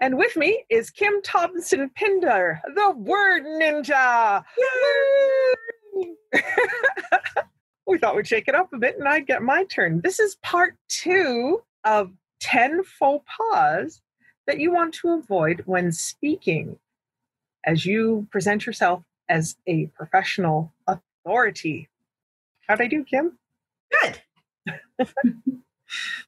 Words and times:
and 0.00 0.16
with 0.16 0.36
me 0.36 0.64
is 0.70 0.90
Kim 0.90 1.20
Thompson 1.22 1.90
Pinder, 1.90 2.60
the 2.74 2.90
word 2.96 3.44
ninja. 3.44 4.44
we 7.86 7.98
thought 7.98 8.14
we'd 8.14 8.26
shake 8.26 8.48
it 8.48 8.54
up 8.54 8.72
a 8.72 8.78
bit 8.78 8.98
and 8.98 9.08
I'd 9.08 9.26
get 9.26 9.42
my 9.42 9.64
turn. 9.64 10.00
This 10.02 10.20
is 10.20 10.36
part 10.36 10.76
two 10.88 11.62
of 11.84 12.12
10 12.40 12.84
faux 12.84 13.24
pas 13.26 14.00
that 14.46 14.60
you 14.60 14.72
want 14.72 14.94
to 14.94 15.14
avoid 15.14 15.62
when 15.66 15.90
speaking 15.90 16.78
as 17.64 17.84
you 17.84 18.26
present 18.30 18.66
yourself 18.66 19.02
as 19.28 19.56
a 19.66 19.86
professional 19.86 20.72
authority. 20.86 21.88
How'd 22.68 22.80
I 22.80 22.86
do, 22.86 23.04
Kim? 23.04 23.38
Good. 24.00 24.22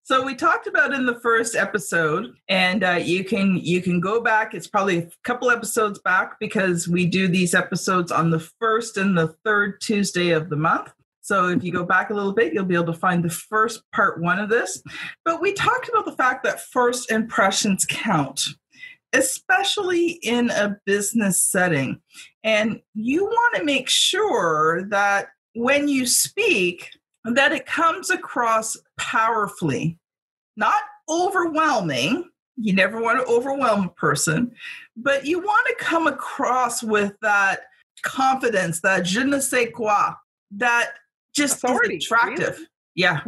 so 0.02 0.24
we 0.24 0.34
talked 0.34 0.66
about 0.66 0.92
in 0.92 1.06
the 1.06 1.20
first 1.20 1.54
episode 1.54 2.34
and 2.48 2.84
uh, 2.84 2.92
you 3.02 3.24
can 3.24 3.56
you 3.56 3.80
can 3.80 4.00
go 4.00 4.20
back 4.20 4.54
it's 4.54 4.66
probably 4.66 4.98
a 4.98 5.10
couple 5.24 5.50
episodes 5.50 5.98
back 6.00 6.38
because 6.40 6.88
we 6.88 7.06
do 7.06 7.28
these 7.28 7.54
episodes 7.54 8.10
on 8.12 8.30
the 8.30 8.40
first 8.40 8.96
and 8.96 9.16
the 9.16 9.28
third 9.44 9.80
tuesday 9.80 10.30
of 10.30 10.48
the 10.50 10.56
month. 10.56 10.92
So 11.22 11.48
if 11.48 11.62
you 11.62 11.70
go 11.70 11.84
back 11.84 12.10
a 12.10 12.14
little 12.14 12.32
bit 12.32 12.52
you'll 12.52 12.64
be 12.64 12.74
able 12.74 12.86
to 12.86 12.92
find 12.94 13.24
the 13.24 13.30
first 13.30 13.82
part 13.92 14.20
one 14.20 14.38
of 14.38 14.48
this. 14.48 14.82
But 15.24 15.40
we 15.40 15.52
talked 15.52 15.88
about 15.88 16.04
the 16.04 16.16
fact 16.16 16.44
that 16.44 16.60
first 16.60 17.10
impressions 17.10 17.84
count 17.84 18.44
especially 19.12 20.20
in 20.22 20.50
a 20.50 20.78
business 20.86 21.42
setting. 21.42 22.00
And 22.44 22.80
you 22.94 23.24
want 23.24 23.56
to 23.56 23.64
make 23.64 23.88
sure 23.88 24.84
that 24.88 25.28
when 25.54 25.88
you 25.88 26.06
speak 26.06 26.90
that 27.24 27.52
it 27.52 27.66
comes 27.66 28.10
across 28.10 28.76
powerfully, 28.96 29.98
not 30.56 30.80
overwhelming. 31.08 32.28
You 32.56 32.74
never 32.74 33.00
want 33.00 33.18
to 33.18 33.32
overwhelm 33.32 33.84
a 33.84 33.90
person, 33.90 34.52
but 34.96 35.26
you 35.26 35.40
want 35.40 35.66
to 35.66 35.84
come 35.84 36.06
across 36.06 36.82
with 36.82 37.14
that 37.22 37.60
confidence, 38.02 38.80
that 38.80 39.04
je 39.04 39.24
ne 39.24 39.40
sais 39.40 39.70
quoi, 39.74 40.12
that 40.52 40.92
just 41.34 41.62
Authority, 41.64 41.96
is 41.96 42.04
attractive. 42.04 42.56
Really? 42.56 42.66
Yeah. 42.94 43.20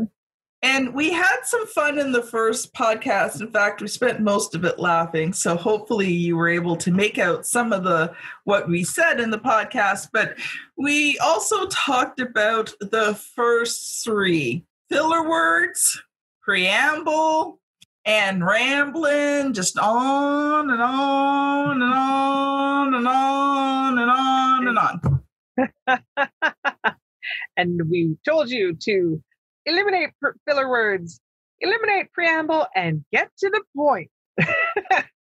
And 0.65 0.95
we 0.95 1.11
had 1.11 1.39
some 1.43 1.67
fun 1.67 1.99
in 1.99 2.13
the 2.13 2.23
first 2.23 2.73
podcast. 2.73 3.41
In 3.41 3.51
fact, 3.51 3.83
we 3.83 3.89
spent 3.89 4.21
most 4.21 4.55
of 4.55 4.65
it 4.65 4.79
laughing. 4.79 5.33
So 5.33 5.57
hopefully 5.57 6.11
you 6.11 6.37
were 6.37 6.49
able 6.49 6.77
to 6.77 6.93
make 6.93 7.19
out 7.19 7.45
some 7.45 7.73
of 7.73 7.83
the 7.83 8.15
what 8.45 8.69
we 8.69 8.85
said 8.85 9.19
in 9.19 9.31
the 9.31 9.41
podcast. 9.41 10.11
But 10.13 10.37
we 10.77 11.19
also 11.19 11.67
talked 11.67 12.21
about 12.21 12.73
the 12.81 13.15
first 13.35 14.05
three 14.05 14.65
filler 14.89 15.29
words, 15.29 16.01
preamble, 16.43 17.59
and 18.05 18.47
rambling, 18.47 19.55
just 19.55 19.77
on 19.79 20.71
and 20.71 20.81
on 20.81 21.83
and 21.83 21.95
on 21.95 22.95
and 22.95 23.09
on 23.09 23.99
and 23.99 24.11
on 24.11 24.69
and 24.69 24.79
on. 25.89 26.01
and 27.57 27.81
we 27.91 28.17
told 28.25 28.49
you 28.49 28.77
to 28.85 29.21
eliminate 29.67 30.11
filler 30.47 30.69
words, 30.69 31.21
eliminate 31.61 32.13
preamble, 32.13 32.67
and 32.75 33.05
get 33.13 33.31
to 33.39 33.51
the 33.51 33.63
point. 33.77 34.11
and 34.39 34.51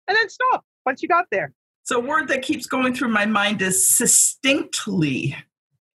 then 0.06 0.28
stop 0.28 0.65
once 0.84 1.03
you 1.03 1.09
got 1.09 1.26
there. 1.31 1.53
So, 1.84 1.99
a 1.99 2.00
word 2.00 2.28
that 2.28 2.43
keeps 2.43 2.66
going 2.66 2.94
through 2.94 3.09
my 3.09 3.26
mind 3.26 3.62
is 3.62 3.88
succinctly. 3.88 5.37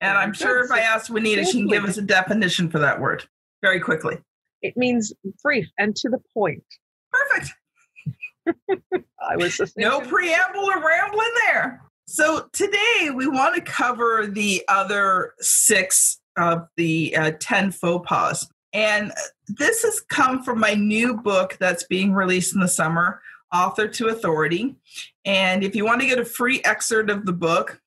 And 0.02 0.18
I'm 0.18 0.34
sure 0.34 0.64
if 0.64 0.72
I 0.72 0.80
ask 0.80 1.09
Juanita, 1.09 1.46
she 1.46 1.59
can 1.59 1.68
give 1.68 1.86
us 1.86 1.98
a 1.98 2.02
definition 2.02 2.70
for 2.70 2.80
that 2.80 3.00
word 3.00 3.26
very 3.62 3.80
quickly. 3.80 4.18
It 4.62 4.75
means 4.75 5.14
brief 5.42 5.68
and 5.78 5.96
to 5.98 6.10
the 6.10 6.20
point. 6.34 6.64
Perfect. 7.12 7.54
I 9.22 9.38
was 9.38 9.62
no 9.78 10.02
preamble 10.02 10.66
or 10.66 10.86
rambling 10.86 11.31
there. 11.48 11.81
So 12.08 12.50
today 12.52 13.12
we 13.14 13.28
want 13.28 13.56
to 13.56 13.62
cover 13.62 14.28
the 14.28 14.64
other 14.68 15.34
six 15.40 16.20
of 16.38 16.67
the 16.77 17.16
uh, 17.16 17.31
10 17.39 17.71
faux 17.71 18.07
pas. 18.07 18.49
And 18.73 19.11
this 19.47 19.83
has 19.83 20.01
come 20.01 20.44
from 20.44 20.59
my 20.59 20.73
new 20.73 21.16
book 21.16 21.57
that's 21.59 21.85
being 21.85 22.13
released 22.13 22.55
in 22.55 22.61
the 22.61 22.67
summer, 22.67 23.21
Author 23.53 23.88
to 23.88 24.07
Authority. 24.07 24.75
And 25.25 25.63
if 25.63 25.75
you 25.75 25.85
want 25.85 26.01
to 26.01 26.07
get 26.07 26.19
a 26.19 26.25
free 26.25 26.61
excerpt 26.63 27.11
of 27.11 27.25
the 27.25 27.33
book, 27.33 27.81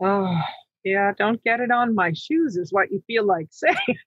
Oh, 0.00 0.40
yeah, 0.84 1.12
don't 1.18 1.42
get 1.42 1.60
it 1.60 1.70
on 1.72 1.94
my 1.94 2.12
shoes 2.12 2.56
is 2.56 2.72
what 2.72 2.90
you 2.90 3.02
feel 3.06 3.26
like 3.26 3.48
saying. 3.50 3.98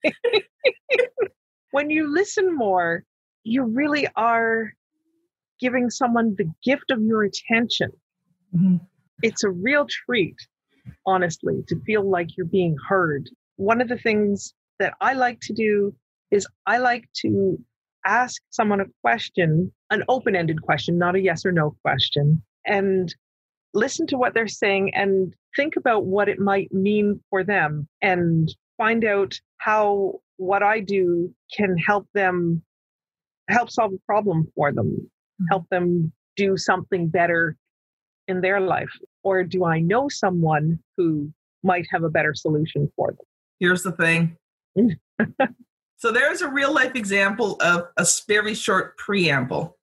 when 1.72 1.90
you 1.90 2.14
listen 2.14 2.56
more, 2.56 3.04
you 3.44 3.64
really 3.64 4.08
are 4.16 4.72
giving 5.60 5.90
someone 5.90 6.36
the 6.38 6.50
gift 6.64 6.92
of 6.92 7.02
your 7.02 7.24
attention. 7.24 7.92
Mm-hmm. 8.56 8.78
It's 9.22 9.44
a 9.44 9.50
real 9.50 9.86
treat, 9.90 10.36
honestly, 11.06 11.64
to 11.68 11.80
feel 11.82 12.10
like 12.10 12.36
you're 12.38 12.46
being 12.46 12.78
heard 12.88 13.30
one 13.58 13.82
of 13.82 13.88
the 13.88 13.98
things 13.98 14.54
that 14.80 14.94
I 15.02 15.14
like 15.14 15.40
to 15.42 15.54
do 15.54 15.96
is 16.32 16.48
I 16.66 16.78
like 16.78 17.08
to 17.22 17.58
ask 18.06 18.42
someone 18.50 18.82
a 18.82 18.86
question, 19.02 19.72
an 19.90 20.04
open 20.08 20.36
ended 20.36 20.62
question, 20.62 20.98
not 20.98 21.16
a 21.16 21.22
yes 21.22 21.46
or 21.46 21.52
no 21.52 21.76
question, 21.82 22.42
and 22.66 23.14
listen 23.74 24.08
to 24.08 24.18
what 24.18 24.34
they're 24.34 24.48
saying 24.48 24.94
and 24.94 25.34
think 25.56 25.76
about 25.76 26.06
what 26.06 26.30
it 26.30 26.40
might 26.40 26.72
mean 26.74 27.20
for 27.30 27.44
them 27.44 27.88
and 28.02 28.54
find 28.78 29.06
out 29.06 29.34
how 29.58 30.20
what 30.38 30.64
I 30.64 30.80
do 30.80 31.34
can 31.56 31.78
help 31.78 32.08
them 32.14 32.62
help 33.50 33.70
solve 33.70 33.94
a 33.94 34.06
problem 34.06 34.52
for 34.56 34.72
them, 34.72 34.88
mm-hmm. 34.88 35.46
help 35.50 35.68
them 35.70 36.12
do 36.36 36.58
something 36.58 37.08
better 37.08 37.56
in 38.28 38.42
their 38.42 38.60
life. 38.60 38.90
Or 39.24 39.44
do 39.44 39.66
I 39.66 39.80
know 39.80 40.10
someone 40.10 40.80
who 40.98 41.32
might 41.66 41.86
have 41.92 42.04
a 42.04 42.10
better 42.10 42.34
solution 42.34 42.90
for 42.96 43.08
them. 43.08 43.26
Here's 43.60 43.84
the 43.84 43.92
thing. 43.92 44.38
so 45.98 46.12
there's 46.12 46.42
a 46.42 46.50
real 46.50 46.74
life 46.74 46.96
example 46.96 47.58
of 47.62 47.88
a 47.98 48.06
very 48.28 48.54
short 48.54 48.98
preamble. 48.98 49.78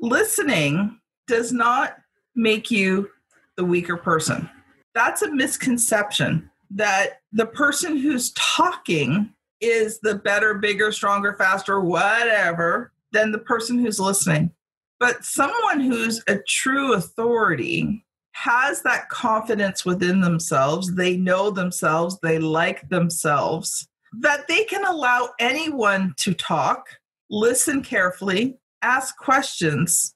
Listening 0.00 0.98
does 1.26 1.52
not 1.52 1.96
make 2.34 2.70
you 2.70 3.08
the 3.56 3.64
weaker 3.64 3.96
person. 3.96 4.48
That's 4.94 5.22
a 5.22 5.30
misconception 5.30 6.50
that 6.70 7.20
the 7.32 7.46
person 7.46 7.96
who's 7.96 8.32
talking 8.32 9.32
is 9.60 10.00
the 10.00 10.16
better, 10.16 10.54
bigger, 10.54 10.92
stronger, 10.92 11.34
faster, 11.38 11.80
whatever 11.80 12.92
than 13.12 13.32
the 13.32 13.38
person 13.38 13.78
who's 13.78 14.00
listening. 14.00 14.52
But 14.98 15.24
someone 15.24 15.80
who's 15.80 16.22
a 16.28 16.38
true 16.48 16.94
authority 16.94 18.05
has 18.36 18.82
that 18.82 19.08
confidence 19.08 19.86
within 19.86 20.20
themselves. 20.20 20.94
They 20.94 21.16
know 21.16 21.50
themselves, 21.50 22.18
they 22.20 22.38
like 22.38 22.86
themselves, 22.90 23.88
that 24.20 24.46
they 24.46 24.64
can 24.64 24.84
allow 24.84 25.30
anyone 25.40 26.12
to 26.18 26.34
talk, 26.34 26.86
listen 27.30 27.82
carefully, 27.82 28.58
ask 28.82 29.16
questions, 29.16 30.14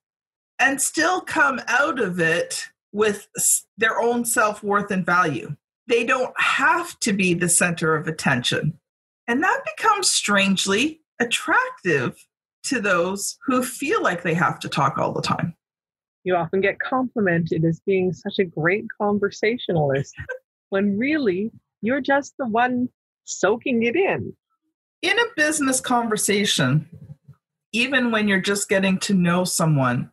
and 0.59 0.83
still 0.83 1.23
come 1.23 1.63
out 1.67 1.99
of 1.99 2.21
it 2.21 2.69
with 2.93 3.27
their 3.79 3.99
own 3.99 4.27
self 4.27 4.63
worth 4.63 4.91
and 4.91 5.07
value. 5.07 5.57
They 5.87 6.05
don't 6.05 6.39
have 6.39 7.01
to 7.01 7.15
be 7.15 7.33
the 7.33 7.49
center 7.49 7.97
of 7.97 8.07
attention. 8.07 8.79
And 9.29 9.43
that 9.43 9.63
becomes 9.77 10.11
strangely 10.11 11.01
attractive 11.21 12.23
to 12.65 12.83
those 12.83 13.39
who 13.47 13.65
feel 13.65 14.03
like 14.03 14.23
they 14.23 14.35
have 14.35 14.61
to 14.61 14.69
talk 14.69 14.99
all 14.99 15.15
the 15.15 15.23
time. 15.23 15.57
You 16.25 16.37
often 16.37 16.61
get 16.61 16.79
complimented 16.79 17.65
as 17.65 17.81
being 17.87 18.13
such 18.13 18.39
a 18.39 18.45
great 18.45 18.85
conversationalist 19.01 20.15
when 20.69 20.99
really 20.99 21.51
you're 21.81 22.03
just 22.03 22.35
the 22.39 22.47
one 22.47 22.89
soaking 23.25 23.85
it 23.85 23.97
in. 23.97 24.35
In 25.03 25.19
a 25.19 25.25
business 25.35 25.81
conversation, 25.81 26.89
even 27.73 28.11
when 28.11 28.29
you're 28.29 28.41
just 28.41 28.69
getting 28.69 28.99
to 28.99 29.15
know 29.15 29.45
someone, 29.45 30.11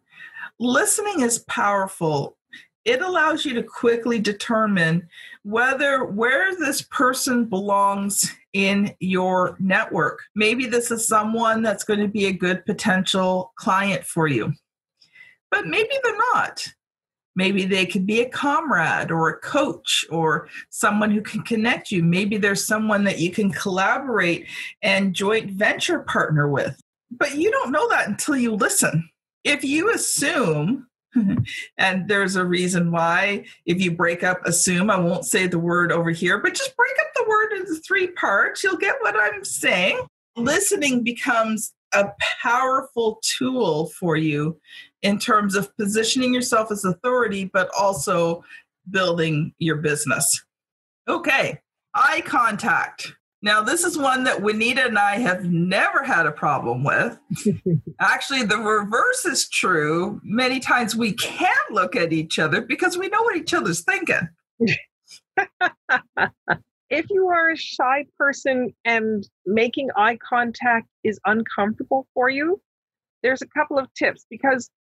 listening 0.59 1.21
is 1.21 1.39
powerful. 1.39 2.37
It 2.85 3.01
allows 3.01 3.43
you 3.43 3.53
to 3.55 3.63
quickly 3.63 4.19
determine 4.19 5.09
whether 5.43 6.05
where 6.05 6.55
this 6.55 6.83
person 6.83 7.45
belongs 7.45 8.31
in 8.53 8.95
your 9.01 9.57
network. 9.59 10.19
Maybe 10.35 10.67
this 10.67 10.89
is 10.89 11.05
someone 11.05 11.63
that's 11.63 11.83
going 11.83 11.99
to 11.99 12.07
be 12.07 12.27
a 12.27 12.33
good 12.33 12.65
potential 12.65 13.51
client 13.57 14.05
for 14.05 14.27
you 14.27 14.53
but 15.51 15.67
maybe 15.67 15.91
they're 16.03 16.17
not. 16.33 16.65
Maybe 17.37 17.65
they 17.65 17.85
could 17.85 18.07
be 18.07 18.21
a 18.21 18.29
comrade 18.29 19.11
or 19.11 19.29
a 19.29 19.39
coach 19.39 20.03
or 20.09 20.49
someone 20.71 21.11
who 21.11 21.21
can 21.21 21.43
connect 21.43 21.91
you. 21.91 22.01
Maybe 22.03 22.37
there's 22.37 22.65
someone 22.65 23.03
that 23.03 23.19
you 23.19 23.29
can 23.29 23.51
collaborate 23.51 24.47
and 24.81 25.13
joint 25.13 25.51
venture 25.51 25.99
partner 25.99 26.49
with. 26.49 26.81
But 27.11 27.35
you 27.35 27.51
don't 27.51 27.71
know 27.71 27.87
that 27.89 28.07
until 28.07 28.37
you 28.37 28.55
listen. 28.55 29.07
If 29.43 29.63
you 29.63 29.93
assume, 29.93 30.87
and 31.77 32.07
there's 32.07 32.35
a 32.35 32.43
reason 32.43 32.91
why, 32.91 33.45
if 33.67 33.79
you 33.79 33.91
break 33.91 34.23
up 34.23 34.43
assume, 34.45 34.89
I 34.89 34.99
won't 34.99 35.25
say 35.25 35.45
the 35.45 35.59
word 35.59 35.91
over 35.91 36.09
here, 36.09 36.39
but 36.39 36.55
just 36.55 36.75
break 36.75 36.95
up 37.01 37.07
the 37.15 37.29
word 37.29 37.53
into 37.53 37.75
three 37.87 38.07
parts, 38.07 38.63
you'll 38.63 38.77
get 38.77 38.95
what 39.01 39.15
I'm 39.15 39.43
saying. 39.43 39.99
Listening 40.35 41.03
becomes 41.03 41.71
a 41.93 42.05
powerful 42.41 43.21
tool 43.37 43.91
for 43.99 44.15
you 44.15 44.59
in 45.01 45.19
terms 45.19 45.55
of 45.55 45.75
positioning 45.77 46.33
yourself 46.33 46.71
as 46.71 46.85
authority, 46.85 47.45
but 47.45 47.69
also 47.77 48.43
building 48.89 49.53
your 49.59 49.77
business. 49.77 50.45
Okay, 51.07 51.59
eye 51.93 52.21
contact. 52.25 53.13
Now, 53.43 53.61
this 53.61 53.83
is 53.83 53.97
one 53.97 54.23
that 54.23 54.41
Juanita 54.41 54.85
and 54.85 54.97
I 54.97 55.19
have 55.19 55.45
never 55.45 56.03
had 56.03 56.25
a 56.25 56.31
problem 56.31 56.83
with. 56.83 57.19
Actually, 57.99 58.43
the 58.43 58.57
reverse 58.57 59.25
is 59.25 59.47
true. 59.47 60.19
Many 60.23 60.59
times 60.59 60.95
we 60.95 61.13
can't 61.13 61.71
look 61.71 61.95
at 61.95 62.11
each 62.11 62.39
other 62.39 62.61
because 62.61 62.97
we 62.97 63.09
know 63.09 63.21
what 63.21 63.37
each 63.37 63.53
other's 63.53 63.81
thinking. 63.81 64.27
if 66.89 67.09
you 67.09 67.27
are 67.27 67.51
a 67.51 67.57
shy 67.57 68.05
person 68.17 68.73
and 68.85 69.27
making 69.45 69.89
eye 69.95 70.17
contact 70.27 70.87
is 71.03 71.19
uncomfortable 71.25 72.07
for 72.15 72.29
you, 72.29 72.59
there's 73.21 73.43
a 73.43 73.47
couple 73.47 73.77
of 73.77 73.87
tips 73.93 74.25
because 74.31 74.71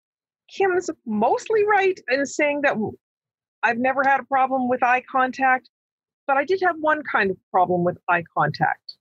Kim's 0.48 0.90
mostly 1.04 1.64
right 1.64 1.98
in 2.10 2.24
saying 2.26 2.62
that 2.62 2.76
I've 3.62 3.78
never 3.78 4.02
had 4.04 4.20
a 4.20 4.24
problem 4.24 4.68
with 4.68 4.82
eye 4.82 5.02
contact, 5.10 5.68
but 6.26 6.36
I 6.36 6.44
did 6.44 6.60
have 6.62 6.76
one 6.78 7.02
kind 7.10 7.30
of 7.30 7.36
problem 7.50 7.84
with 7.84 7.98
eye 8.08 8.24
contact. 8.36 8.94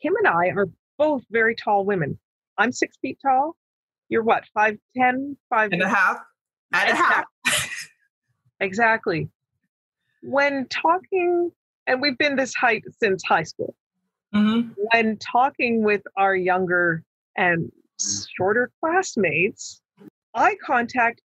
Kim 0.00 0.14
and 0.16 0.28
I 0.28 0.48
are 0.56 0.68
both 0.98 1.22
very 1.30 1.56
tall 1.56 1.84
women. 1.84 2.18
I'm 2.58 2.70
six 2.70 2.96
feet 2.98 3.18
tall. 3.20 3.56
You're 4.08 4.22
what, 4.22 4.44
five 4.54 4.76
ten, 4.96 5.36
five 5.50 5.72
and 5.72 5.82
a 5.82 5.88
half? 5.88 6.18
And 6.72 6.90
a 6.90 6.94
half. 6.94 7.24
exactly. 8.60 9.28
When 10.22 10.66
talking 10.68 11.50
and 11.86 12.00
we've 12.00 12.18
been 12.18 12.36
this 12.36 12.54
height 12.54 12.84
since 13.00 13.22
high 13.24 13.42
school. 13.42 13.74
Mm-hmm. 14.34 14.70
When 14.92 15.18
talking 15.18 15.84
with 15.84 16.02
our 16.16 16.34
younger 16.34 17.04
and 17.36 17.70
shorter 18.36 18.70
classmates, 18.80 19.80
eye 20.34 20.56
contact 20.64 21.20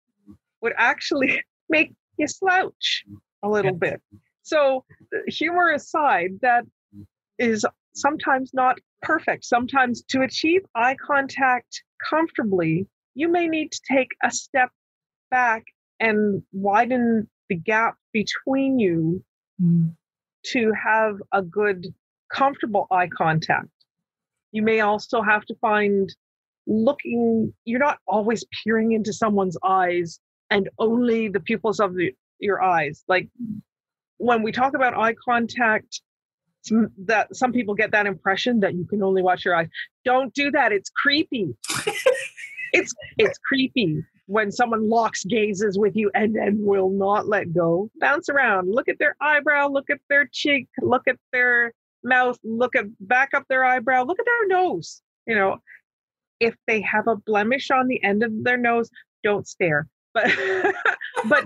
would 0.61 0.73
actually 0.77 1.43
make 1.69 1.93
you 2.19 2.27
slouch 2.27 3.05
a 3.43 3.49
little 3.49 3.75
bit. 3.75 4.01
So, 4.43 4.85
humor 5.27 5.73
aside, 5.73 6.33
that 6.43 6.65
is 7.39 7.65
sometimes 7.95 8.53
not 8.53 8.79
perfect. 9.03 9.45
Sometimes 9.45 10.03
to 10.09 10.23
achieve 10.23 10.63
eye 10.75 10.97
contact 11.05 11.83
comfortably, 12.09 12.87
you 13.15 13.29
may 13.29 13.49
need 13.49 13.73
to 13.73 13.81
take 13.91 14.09
a 14.23 14.31
step 14.31 14.71
back 15.31 15.65
and 16.01 16.43
widen 16.53 17.29
the 17.49 17.57
gap 17.57 17.97
between 18.13 18.79
you 18.79 19.23
mm 19.61 19.93
to 20.53 20.73
have 20.73 21.17
a 21.33 21.41
good, 21.41 21.87
comfortable 22.31 22.87
eye 22.91 23.09
contact. 23.09 23.69
You 24.53 24.63
may 24.63 24.81
also 24.81 25.23
have 25.23 25.45
to 25.47 25.55
find 25.55 26.15
looking, 26.67 27.53
you're 27.65 27.81
not 27.81 27.99
always 28.07 28.45
peering 28.63 28.93
into 28.93 29.13
someone's 29.13 29.57
eyes 29.65 30.19
and 30.51 30.69
only 30.79 31.29
the 31.29 31.41
pupils 31.41 31.81
of 31.81 31.95
the, 31.95 32.15
your 32.39 32.63
eyes. 32.63 33.05
Like 33.09 33.29
when 34.19 34.43
we 34.43 34.53
talk 34.53 34.75
about 34.75 34.97
eye 34.97 35.15
contact, 35.25 36.01
some, 36.63 36.91
that 37.05 37.35
some 37.37 37.53
people 37.53 37.75
get 37.75 37.91
that 37.93 38.07
impression 38.07 38.61
that 38.61 38.75
you 38.75 38.87
can 38.87 39.03
only 39.03 39.23
watch 39.23 39.45
your 39.45 39.55
eyes. 39.55 39.69
Don't 40.05 40.33
do 40.33 40.51
that. 40.53 40.73
It's 40.73 40.91
creepy. 40.91 41.55
it's 42.73 42.95
it's 43.19 43.39
creepy 43.39 44.03
when 44.27 44.51
someone 44.51 44.89
locks 44.89 45.25
gazes 45.25 45.79
with 45.79 45.95
you 45.95 46.11
and 46.15 46.35
then 46.35 46.57
will 46.59 46.91
not 46.91 47.29
let 47.29 47.53
go. 47.53 47.91
Bounce 48.01 48.31
around, 48.31 48.71
look 48.71 48.89
at 48.89 48.99
their 48.99 49.15
eyebrow, 49.21 49.69
look 49.69 49.91
at 49.91 49.99
their 50.09 50.27
cheek, 50.33 50.69
look 50.81 51.03
at 51.07 51.19
their 51.33 51.75
mouth, 52.03 52.39
look 52.43 52.75
at 52.75 52.87
back 53.01 53.31
up 53.35 53.45
their 53.49 53.65
eyebrow, 53.65 54.05
look 54.05 54.19
at 54.19 54.25
their 54.25 54.49
nose. 54.49 55.03
You 55.27 55.35
know, 55.35 55.59
if 56.41 56.55
they 56.67 56.81
have 56.83 57.07
a 57.09 57.17
blemish 57.17 57.71
on 57.71 57.89
the 57.89 58.03
end 58.03 58.23
of 58.23 58.33
their 58.45 58.57
nose, 58.57 58.91
don't 59.23 59.47
stare. 59.47 59.87
But 60.13 60.31
but 61.29 61.45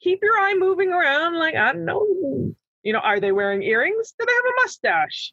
keep 0.00 0.20
your 0.22 0.36
eye 0.36 0.54
moving 0.58 0.92
around 0.92 1.38
like 1.38 1.54
I 1.54 1.72
don't 1.72 1.84
know. 1.84 2.06
You 2.82 2.92
know, 2.92 3.00
are 3.00 3.20
they 3.20 3.32
wearing 3.32 3.62
earrings? 3.62 4.14
Do 4.18 4.24
they 4.26 4.32
have 4.32 4.44
a 4.44 4.62
mustache? 4.62 5.32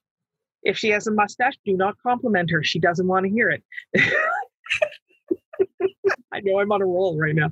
If 0.63 0.77
she 0.77 0.89
has 0.89 1.07
a 1.07 1.11
mustache, 1.11 1.53
do 1.65 1.77
not 1.77 1.95
compliment 2.03 2.51
her. 2.51 2.63
She 2.63 2.79
doesn't 2.79 3.07
want 3.07 3.25
to 3.25 3.31
hear 3.31 3.49
it. 3.49 3.63
I 6.33 6.41
know 6.41 6.59
I'm 6.59 6.71
on 6.71 6.81
a 6.81 6.85
roll 6.85 7.17
right 7.17 7.35
now. 7.35 7.51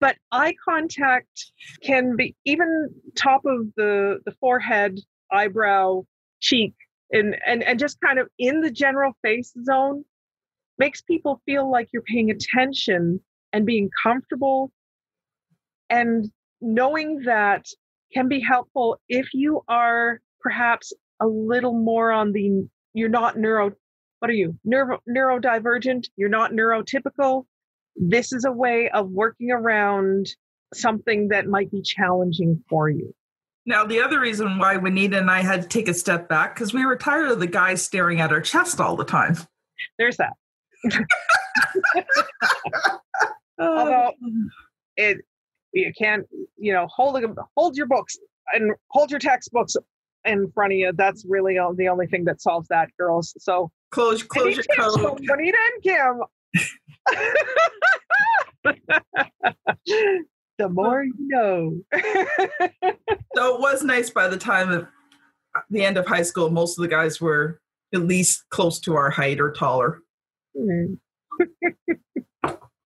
but 0.00 0.16
eye 0.30 0.54
contact 0.64 1.52
can 1.82 2.14
be 2.16 2.36
even 2.44 2.88
top 3.16 3.44
of 3.44 3.66
the, 3.76 4.20
the 4.24 4.32
forehead, 4.32 5.00
eyebrow, 5.32 6.02
cheek, 6.40 6.74
and, 7.10 7.36
and, 7.46 7.62
and 7.62 7.78
just 7.78 8.00
kind 8.00 8.18
of 8.18 8.28
in 8.38 8.60
the 8.60 8.70
general 8.70 9.12
face 9.22 9.52
zone 9.64 10.04
makes 10.78 11.00
people 11.02 11.40
feel 11.46 11.70
like 11.70 11.88
you're 11.92 12.02
paying 12.02 12.30
attention 12.30 13.20
and 13.52 13.66
being 13.66 13.90
comfortable. 14.02 14.70
And 15.90 16.30
knowing 16.60 17.22
that 17.24 17.66
can 18.12 18.28
be 18.28 18.40
helpful 18.40 18.98
if 19.08 19.28
you 19.34 19.62
are 19.68 20.20
perhaps 20.40 20.92
a 21.20 21.26
little 21.26 21.74
more 21.74 22.12
on 22.12 22.32
the 22.32 22.68
you're 22.94 23.08
not 23.08 23.36
neuro 23.36 23.72
what 24.20 24.30
are 24.30 24.34
you 24.34 24.56
neuro 24.64 24.98
neurodivergent 25.08 26.06
you're 26.16 26.28
not 26.28 26.52
neurotypical 26.52 27.44
this 27.98 28.32
is 28.32 28.44
a 28.44 28.52
way 28.52 28.88
of 28.90 29.10
working 29.10 29.50
around 29.50 30.28
something 30.74 31.28
that 31.28 31.46
might 31.46 31.70
be 31.70 31.82
challenging 31.82 32.62
for 32.68 32.88
you. 32.88 33.14
Now, 33.66 33.84
the 33.84 34.00
other 34.00 34.20
reason 34.20 34.58
why 34.58 34.76
Juanita 34.76 35.18
and 35.18 35.30
I 35.30 35.42
had 35.42 35.62
to 35.62 35.68
take 35.68 35.88
a 35.88 35.94
step 35.94 36.28
back 36.28 36.54
because 36.54 36.72
we 36.72 36.86
were 36.86 36.96
tired 36.96 37.30
of 37.30 37.40
the 37.40 37.46
guys 37.46 37.82
staring 37.82 38.20
at 38.20 38.32
our 38.32 38.40
chest 38.40 38.80
all 38.80 38.96
the 38.96 39.04
time. 39.04 39.36
There's 39.98 40.16
that. 40.16 40.32
Although 43.58 44.12
um, 44.24 44.50
it, 44.96 45.18
you 45.72 45.92
can't, 45.96 46.26
you 46.56 46.72
know, 46.72 46.86
hold 46.88 47.22
hold 47.56 47.76
your 47.76 47.86
books. 47.86 48.16
and 48.54 48.72
hold 48.90 49.10
your 49.10 49.20
textbooks 49.20 49.76
in 50.24 50.50
front 50.52 50.72
of 50.72 50.78
you. 50.78 50.92
That's 50.94 51.24
really 51.28 51.58
the 51.76 51.88
only 51.88 52.06
thing 52.06 52.24
that 52.24 52.40
solves 52.40 52.68
that, 52.68 52.88
girls. 52.98 53.34
So 53.38 53.70
close, 53.90 54.22
close 54.22 54.56
your 54.56 54.64
code. 54.76 55.20
Juanita 55.26 55.58
and 55.74 55.82
Kim. 55.82 56.22
the 60.58 60.68
more 60.68 61.04
you 61.04 61.14
know. 61.18 61.80
so 63.34 63.54
it 63.54 63.60
was 63.60 63.82
nice 63.82 64.10
by 64.10 64.28
the 64.28 64.36
time 64.36 64.70
of 64.70 64.82
uh, 65.54 65.60
the 65.70 65.84
end 65.84 65.96
of 65.96 66.06
high 66.06 66.22
school, 66.22 66.50
most 66.50 66.78
of 66.78 66.82
the 66.82 66.88
guys 66.88 67.20
were 67.20 67.60
at 67.94 68.02
least 68.02 68.44
close 68.50 68.78
to 68.80 68.94
our 68.94 69.10
height 69.10 69.40
or 69.40 69.52
taller. 69.52 70.02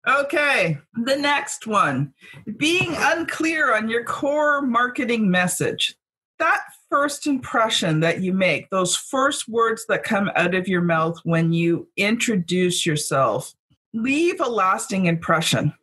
Okay, 0.07 0.77
the 1.03 1.17
next 1.17 1.67
one 1.67 2.13
being 2.55 2.95
unclear 2.97 3.75
on 3.75 3.89
your 3.89 4.05
core 4.05 4.62
marketing 4.62 5.29
message. 5.29 5.95
That 6.39 6.62
first 6.89 7.27
impression 7.27 8.00
that 8.01 8.21
you 8.21 8.31
make, 8.31 8.69
those 8.69 8.95
first 8.95 9.50
words 9.50 9.86
that 9.88 10.03
come 10.03 10.31
out 10.36 10.55
of 10.55 10.67
your 10.67 10.81
mouth 10.81 11.19
when 11.24 11.51
you 11.51 11.89
introduce 11.97 12.86
yourself, 12.86 13.53
leave 13.93 14.39
a 14.39 14.47
lasting 14.47 15.07
impression. 15.07 15.74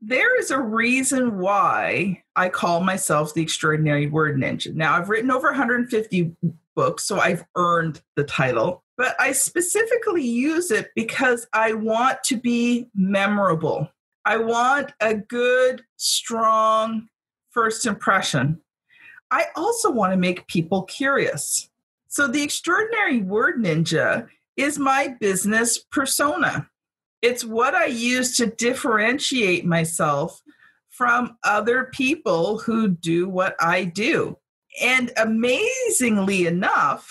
There 0.00 0.38
is 0.40 0.50
a 0.50 0.60
reason 0.60 1.38
why 1.38 2.22
I 2.34 2.48
call 2.48 2.80
myself 2.80 3.34
the 3.34 3.42
extraordinary 3.42 4.06
word 4.06 4.36
ninja. 4.38 4.74
Now, 4.74 4.94
I've 4.94 5.10
written 5.10 5.30
over 5.30 5.48
150 5.48 6.36
books, 6.76 7.04
so 7.04 7.18
I've 7.18 7.44
earned 7.56 8.02
the 8.14 8.22
title, 8.22 8.84
but 8.96 9.16
I 9.18 9.32
specifically 9.32 10.24
use 10.24 10.70
it 10.70 10.90
because 10.94 11.48
I 11.52 11.72
want 11.72 12.18
to 12.26 12.36
be 12.36 12.88
memorable. 12.94 13.88
I 14.24 14.36
want 14.36 14.92
a 15.00 15.14
good, 15.14 15.82
strong 15.96 17.08
first 17.50 17.86
impression. 17.86 18.60
I 19.30 19.46
also 19.56 19.90
want 19.90 20.12
to 20.12 20.16
make 20.16 20.46
people 20.46 20.82
curious. 20.82 21.68
So, 22.08 22.28
the 22.28 22.42
extraordinary 22.42 23.20
word 23.20 23.62
ninja 23.62 24.28
is 24.56 24.78
my 24.78 25.16
business 25.20 25.78
persona. 25.78 26.68
It's 27.22 27.44
what 27.44 27.74
I 27.74 27.86
use 27.86 28.36
to 28.36 28.46
differentiate 28.46 29.64
myself 29.64 30.40
from 30.90 31.36
other 31.44 31.90
people 31.92 32.58
who 32.58 32.88
do 32.88 33.28
what 33.28 33.54
I 33.60 33.84
do. 33.84 34.38
And 34.80 35.12
amazingly 35.16 36.46
enough, 36.46 37.10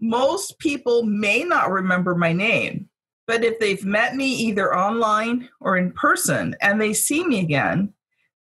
most 0.00 0.58
people 0.58 1.02
may 1.02 1.44
not 1.44 1.70
remember 1.70 2.14
my 2.14 2.32
name, 2.32 2.88
but 3.26 3.44
if 3.44 3.58
they've 3.58 3.84
met 3.84 4.16
me 4.16 4.26
either 4.26 4.76
online 4.76 5.48
or 5.60 5.76
in 5.76 5.92
person 5.92 6.56
and 6.60 6.80
they 6.80 6.92
see 6.92 7.24
me 7.24 7.40
again, 7.40 7.92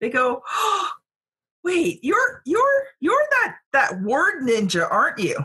they 0.00 0.10
go, 0.10 0.42
oh, 0.48 0.90
"Wait, 1.64 2.00
you're 2.02 2.42
you're 2.44 2.84
you're 3.00 3.26
that 3.30 3.56
that 3.72 4.02
word 4.02 4.42
ninja, 4.42 4.86
aren't 4.90 5.18
you?" 5.18 5.38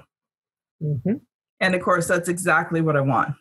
Mm-hmm. 0.84 1.16
And 1.60 1.76
of 1.76 1.82
course, 1.82 2.08
that's 2.08 2.30
exactly 2.30 2.82
what 2.82 2.98
I 2.98 3.02
want 3.02 3.36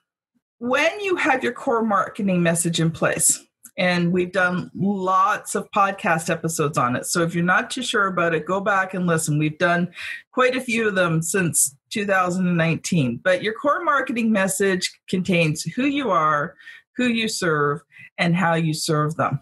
when 0.61 1.01
you 1.01 1.17
have 1.17 1.43
your 1.43 1.55
core 1.55 1.83
marketing 1.83 2.43
message 2.43 2.81
in 2.81 2.91
place, 2.91 3.45
and 3.81 4.13
we've 4.13 4.31
done 4.31 4.71
lots 4.75 5.55
of 5.55 5.71
podcast 5.71 6.29
episodes 6.29 6.77
on 6.77 6.97
it. 6.97 7.07
So 7.07 7.23
if 7.23 7.35
you're 7.35 7.43
not 7.43 7.71
too 7.71 7.83
sure 7.83 8.09
about 8.09 8.35
it, 8.35 8.45
go 8.45 8.61
back 8.61 8.93
and 8.93 9.07
listen. 9.07 9.39
We've 9.39 9.57
done 9.57 9.91
quite 10.33 10.55
a 10.55 10.61
few 10.61 10.87
of 10.87 10.97
them 10.97 11.23
since 11.23 11.75
2019. 11.89 13.23
But 13.25 13.43
your 13.43 13.55
core 13.55 13.83
marketing 13.83 14.33
message 14.33 14.93
contains 15.09 15.63
who 15.63 15.87
you 15.87 16.11
are, 16.11 16.57
who 16.99 17.07
you 17.07 17.27
serve, 17.27 17.81
and 18.19 18.37
how 18.37 18.53
you 18.53 18.75
serve 18.75 19.17
them. 19.17 19.41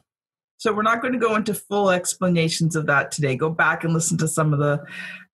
So 0.58 0.72
we're 0.72 0.82
not 0.82 1.02
going 1.02 1.14
to 1.14 1.18
go 1.18 1.34
into 1.34 1.52
full 1.52 1.90
explanations 1.90 2.76
of 2.76 2.86
that 2.86 3.10
today. 3.10 3.34
Go 3.34 3.50
back 3.50 3.82
and 3.82 3.92
listen 3.92 4.18
to 4.18 4.28
some 4.28 4.52
of 4.52 4.60
the 4.60 4.84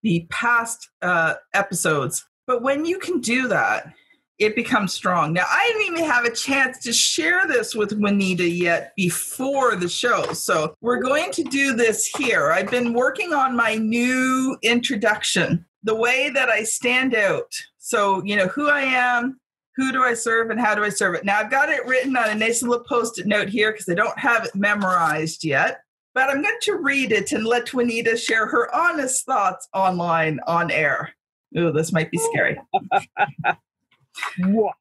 the 0.02 0.26
past 0.30 0.88
uh, 1.02 1.34
episodes. 1.52 2.26
But 2.46 2.62
when 2.62 2.86
you 2.86 2.98
can 2.98 3.20
do 3.20 3.48
that, 3.48 3.92
it 4.38 4.56
becomes 4.56 4.92
strong. 4.92 5.32
Now, 5.32 5.44
I 5.48 5.72
didn't 5.72 5.96
even 5.96 6.10
have 6.10 6.24
a 6.24 6.34
chance 6.34 6.78
to 6.80 6.92
share 6.92 7.46
this 7.46 7.74
with 7.74 7.92
Juanita 7.92 8.48
yet 8.48 8.92
before 8.96 9.76
the 9.76 9.88
show. 9.88 10.32
So, 10.32 10.74
we're 10.80 11.00
going 11.00 11.30
to 11.32 11.44
do 11.44 11.74
this 11.74 12.06
here. 12.06 12.50
I've 12.50 12.70
been 12.70 12.92
working 12.92 13.32
on 13.32 13.56
my 13.56 13.76
new 13.76 14.56
introduction, 14.62 15.64
the 15.82 15.94
way 15.94 16.30
that 16.30 16.48
I 16.48 16.64
stand 16.64 17.14
out. 17.14 17.52
So, 17.78 18.24
you 18.24 18.36
know, 18.36 18.48
who 18.48 18.68
I 18.68 18.80
am, 18.80 19.38
who 19.76 19.92
do 19.92 20.02
I 20.02 20.14
serve, 20.14 20.50
and 20.50 20.60
how 20.60 20.74
do 20.74 20.82
I 20.82 20.88
serve 20.88 21.14
it. 21.14 21.24
Now, 21.24 21.38
I've 21.38 21.50
got 21.50 21.68
it 21.68 21.86
written 21.86 22.16
on 22.16 22.30
a 22.30 22.34
nice 22.34 22.62
little 22.62 22.84
post 22.84 23.18
it 23.18 23.26
note 23.26 23.48
here 23.48 23.72
because 23.72 23.88
I 23.88 23.94
don't 23.94 24.18
have 24.18 24.44
it 24.44 24.54
memorized 24.54 25.44
yet. 25.44 25.80
But 26.14 26.30
I'm 26.30 26.42
going 26.42 26.54
to 26.62 26.76
read 26.76 27.10
it 27.10 27.32
and 27.32 27.44
let 27.44 27.74
Juanita 27.74 28.16
share 28.16 28.46
her 28.46 28.72
honest 28.74 29.26
thoughts 29.26 29.68
online 29.74 30.38
on 30.46 30.70
air. 30.70 31.12
Ooh, 31.58 31.72
this 31.72 31.92
might 31.92 32.10
be 32.10 32.18
scary. 32.18 32.56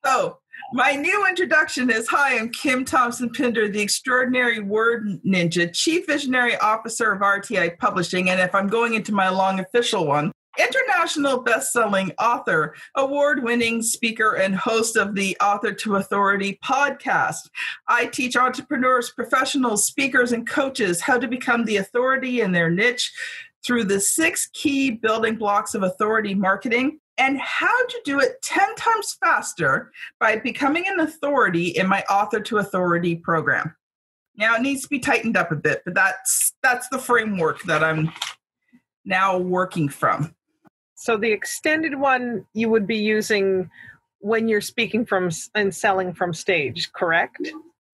So, 0.06 0.40
my 0.74 0.94
new 0.94 1.28
introduction 1.28 1.90
is 1.90 2.08
Hi, 2.08 2.38
I'm 2.38 2.50
Kim 2.50 2.86
Thompson 2.86 3.30
Pinder, 3.30 3.68
the 3.68 3.82
extraordinary 3.82 4.60
word 4.60 5.08
ninja, 5.26 5.72
Chief 5.74 6.06
Visionary 6.08 6.56
Officer 6.58 7.12
of 7.12 7.22
RTI 7.22 7.78
Publishing. 7.78 8.30
And 8.30 8.40
if 8.40 8.56
I'm 8.56 8.68
going 8.68 8.94
into 8.94 9.14
my 9.14 9.30
long 9.30 9.60
official 9.60 10.06
one, 10.08 10.32
international 10.60 11.42
best-selling 11.42 12.12
author, 12.20 12.76
award-winning 12.96 13.82
speaker, 13.82 14.36
and 14.36 14.56
host 14.56 14.96
of 14.96 15.16
the 15.16 15.36
Author 15.42 15.74
to 15.74 15.96
Authority 15.96 16.60
podcast. 16.64 17.50
I 17.88 18.06
teach 18.06 18.36
entrepreneurs, 18.36 19.12
professionals, 19.12 19.88
speakers, 19.88 20.32
and 20.32 20.48
coaches 20.48 21.02
how 21.02 21.18
to 21.18 21.28
become 21.28 21.66
the 21.66 21.78
authority 21.78 22.42
in 22.42 22.52
their 22.52 22.70
niche 22.70 23.12
through 23.66 23.86
the 23.86 24.00
six 24.00 24.48
key 24.54 24.92
building 24.92 25.38
blocks 25.38 25.74
of 25.74 25.84
authority 25.84 26.36
marketing 26.36 27.00
and 27.18 27.40
how 27.40 27.86
to 27.86 28.02
do 28.04 28.20
it 28.20 28.42
10 28.42 28.76
times 28.76 29.18
faster 29.20 29.92
by 30.20 30.38
becoming 30.38 30.86
an 30.88 31.00
authority 31.00 31.68
in 31.68 31.88
my 31.88 32.04
author 32.10 32.40
to 32.40 32.58
authority 32.58 33.16
program. 33.16 33.76
Now 34.36 34.56
it 34.56 34.62
needs 34.62 34.82
to 34.84 34.90
be 34.90 35.00
tightened 35.00 35.38
up 35.38 35.52
a 35.52 35.56
bit 35.56 35.84
but 35.86 35.94
that's 35.94 36.54
that's 36.64 36.90
the 36.90 36.98
framework 36.98 37.62
that 37.64 37.84
i'm 37.84 38.12
now 39.06 39.38
working 39.38 39.90
from. 39.90 40.34
So 40.96 41.18
the 41.18 41.32
extended 41.32 41.96
one 41.96 42.46
you 42.54 42.70
would 42.70 42.88
be 42.88 42.98
using 42.98 43.70
when 44.20 44.48
you're 44.48 44.62
speaking 44.62 45.06
from 45.06 45.30
and 45.54 45.76
selling 45.76 46.14
from 46.14 46.34
stage 46.34 46.92
correct? 46.94 47.52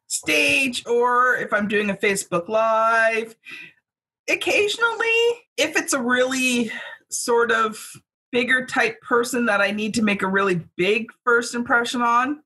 Stage 0.08 0.86
or 0.88 1.36
if 1.36 1.52
i'm 1.52 1.68
doing 1.68 1.90
a 1.90 1.96
facebook 1.96 2.48
live. 2.48 3.36
Occasionally 4.30 5.44
if 5.58 5.76
it's 5.76 5.94
a 5.94 6.02
really 6.02 6.72
sort 7.10 7.52
of 7.52 7.92
bigger 8.32 8.66
type 8.66 9.02
person 9.02 9.46
that 9.46 9.62
I 9.62 9.72
need 9.72 9.94
to 9.96 10.02
make 10.02 10.22
a 10.22 10.28
really 10.28 10.62
big 10.76 11.08
first 11.24 11.56
impression 11.56 12.02
on. 12.02 12.42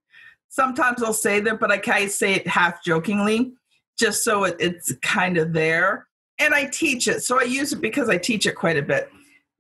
Sometimes 0.50 1.02
I'll 1.02 1.13
say 1.13 1.40
that, 1.42 1.60
but 1.60 1.72
I 1.72 1.78
kind 1.78 2.06
of 2.06 2.12
say 2.12 2.34
it 2.36 2.48
half 2.48 2.84
jokingly, 2.84 3.54
just 3.98 4.24
so 4.24 4.44
it, 4.44 4.56
it's 4.60 4.94
kind 5.02 5.38
of 5.38 5.54
there. 5.54 6.08
And 6.40 6.54
I 6.54 6.66
teach 6.66 7.08
it, 7.08 7.22
so 7.22 7.40
I 7.40 7.44
use 7.44 7.74
it 7.74 7.82
because 7.82 8.10
I 8.10 8.18
teach 8.18 8.46
it 8.46 8.56
quite 8.56 8.78
a 8.78 8.82
bit. 8.82 9.10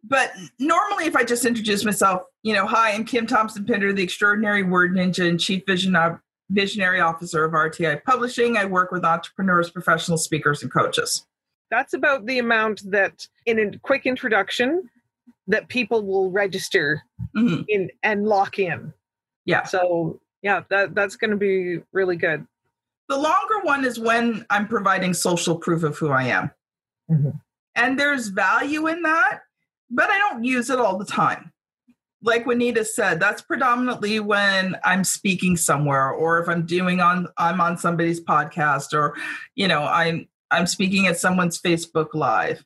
But 0.03 0.31
normally, 0.59 1.05
if 1.05 1.15
I 1.15 1.23
just 1.23 1.45
introduce 1.45 1.85
myself, 1.85 2.23
you 2.43 2.53
know, 2.53 2.67
hi, 2.67 2.91
I'm 2.91 3.05
Kim 3.05 3.25
Thompson 3.25 3.65
Pinder, 3.65 3.93
the 3.93 4.03
extraordinary 4.03 4.63
word 4.63 4.93
ninja 4.93 5.27
and 5.27 5.39
chief 5.39 5.63
vision 5.65 5.95
of, 5.95 6.19
visionary 6.49 6.99
officer 6.99 7.43
of 7.43 7.53
RTI 7.53 8.03
Publishing. 8.03 8.57
I 8.57 8.65
work 8.65 8.91
with 8.91 9.03
entrepreneurs, 9.03 9.69
professional 9.69 10.17
speakers, 10.17 10.61
and 10.61 10.71
coaches. 10.71 11.25
That's 11.71 11.93
about 11.93 12.25
the 12.25 12.39
amount 12.39 12.89
that, 12.91 13.27
in 13.45 13.59
a 13.59 13.77
quick 13.79 14.05
introduction, 14.05 14.89
that 15.47 15.67
people 15.67 16.05
will 16.05 16.31
register 16.31 17.03
mm-hmm. 17.35 17.63
in 17.67 17.89
and 18.01 18.25
lock 18.25 18.59
in. 18.59 18.93
Yeah. 19.45 19.63
So 19.63 20.21
yeah, 20.41 20.63
that 20.69 20.95
that's 20.95 21.15
going 21.15 21.31
to 21.31 21.37
be 21.37 21.79
really 21.91 22.15
good. 22.15 22.45
The 23.09 23.17
longer 23.17 23.59
one 23.63 23.85
is 23.85 23.99
when 23.99 24.45
I'm 24.49 24.67
providing 24.67 25.13
social 25.13 25.57
proof 25.57 25.83
of 25.83 25.97
who 25.97 26.09
I 26.09 26.23
am. 26.23 26.51
Mm-hmm. 27.11 27.29
And 27.75 27.99
there's 27.99 28.27
value 28.27 28.87
in 28.87 29.01
that, 29.01 29.39
but 29.89 30.09
I 30.09 30.17
don't 30.17 30.43
use 30.43 30.69
it 30.69 30.79
all 30.79 30.97
the 30.97 31.05
time. 31.05 31.51
Like 32.21 32.45
Juanita 32.45 32.85
said, 32.85 33.19
that's 33.19 33.41
predominantly 33.41 34.21
when 34.21 34.77
I'm 34.85 35.03
speaking 35.03 35.57
somewhere 35.57 36.09
or 36.11 36.41
if 36.41 36.47
I'm 36.47 36.65
doing 36.65 37.01
on 37.01 37.27
I'm 37.37 37.59
on 37.59 37.77
somebody's 37.77 38.21
podcast 38.21 38.93
or 38.93 39.15
you 39.55 39.67
know, 39.67 39.83
I'm 39.83 40.27
I'm 40.51 40.67
speaking 40.67 41.07
at 41.07 41.17
someone's 41.17 41.59
Facebook 41.59 42.13
live. 42.13 42.63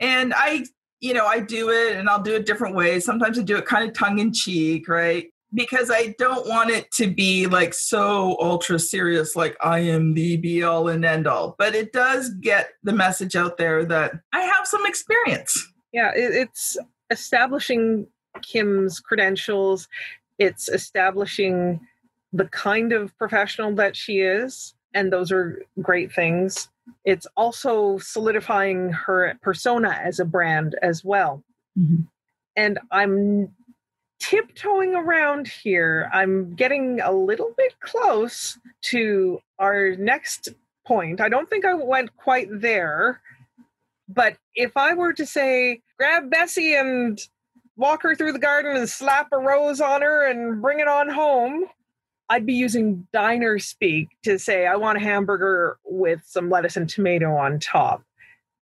And 0.00 0.34
I 0.34 0.64
you 1.00 1.12
know, 1.14 1.26
I 1.26 1.40
do 1.40 1.70
it 1.70 1.96
and 1.96 2.08
I'll 2.08 2.22
do 2.22 2.34
it 2.34 2.46
different 2.46 2.74
ways. 2.74 3.04
Sometimes 3.04 3.38
I 3.38 3.42
do 3.42 3.56
it 3.56 3.66
kind 3.66 3.88
of 3.88 3.94
tongue 3.94 4.18
in 4.18 4.32
cheek, 4.32 4.88
right? 4.88 5.26
Because 5.54 5.90
I 5.90 6.14
don't 6.18 6.48
want 6.48 6.70
it 6.70 6.90
to 6.92 7.06
be 7.06 7.46
like 7.46 7.72
so 7.72 8.36
ultra 8.40 8.78
serious, 8.78 9.36
like 9.36 9.56
I 9.62 9.80
am 9.80 10.14
the 10.14 10.36
be 10.36 10.62
all 10.62 10.88
and 10.88 11.04
end 11.04 11.26
all. 11.26 11.54
But 11.58 11.74
it 11.74 11.92
does 11.92 12.30
get 12.40 12.70
the 12.82 12.92
message 12.92 13.36
out 13.36 13.56
there 13.56 13.84
that 13.84 14.12
I 14.32 14.40
have 14.40 14.66
some 14.66 14.84
experience. 14.86 15.72
Yeah, 15.92 16.12
it's 16.14 16.76
establishing 17.10 18.06
Kim's 18.42 19.00
credentials, 19.00 19.88
it's 20.38 20.68
establishing 20.68 21.80
the 22.32 22.46
kind 22.46 22.92
of 22.92 23.16
professional 23.16 23.74
that 23.76 23.96
she 23.96 24.20
is. 24.20 24.74
And 24.92 25.12
those 25.12 25.30
are 25.30 25.62
great 25.80 26.12
things. 26.12 26.68
It's 27.04 27.26
also 27.36 27.98
solidifying 27.98 28.92
her 28.92 29.38
persona 29.42 29.90
as 30.02 30.18
a 30.20 30.24
brand 30.24 30.76
as 30.82 31.04
well. 31.04 31.42
Mm-hmm. 31.78 32.02
And 32.56 32.78
I'm 32.90 33.54
tiptoeing 34.20 34.94
around 34.94 35.46
here. 35.46 36.10
I'm 36.12 36.54
getting 36.54 37.00
a 37.00 37.12
little 37.12 37.52
bit 37.56 37.78
close 37.80 38.58
to 38.82 39.40
our 39.58 39.94
next 39.96 40.48
point. 40.86 41.20
I 41.20 41.28
don't 41.28 41.50
think 41.50 41.64
I 41.64 41.74
went 41.74 42.16
quite 42.16 42.48
there. 42.50 43.20
But 44.08 44.36
if 44.54 44.76
I 44.76 44.94
were 44.94 45.12
to 45.14 45.26
say, 45.26 45.82
grab 45.98 46.30
Bessie 46.30 46.74
and 46.74 47.20
walk 47.76 48.02
her 48.02 48.14
through 48.14 48.32
the 48.32 48.38
garden 48.38 48.76
and 48.76 48.88
slap 48.88 49.28
a 49.32 49.38
rose 49.38 49.80
on 49.80 50.02
her 50.02 50.30
and 50.30 50.62
bring 50.62 50.80
it 50.80 50.88
on 50.88 51.08
home, 51.08 51.66
I'd 52.28 52.46
be 52.46 52.54
using 52.54 53.06
diner 53.12 53.58
speak 53.58 54.08
to 54.24 54.38
say, 54.38 54.66
I 54.66 54.76
want 54.76 54.98
a 54.98 55.00
hamburger 55.00 55.78
with 55.84 56.22
some 56.26 56.50
lettuce 56.50 56.76
and 56.76 56.88
tomato 56.88 57.36
on 57.36 57.60
top. 57.60 58.02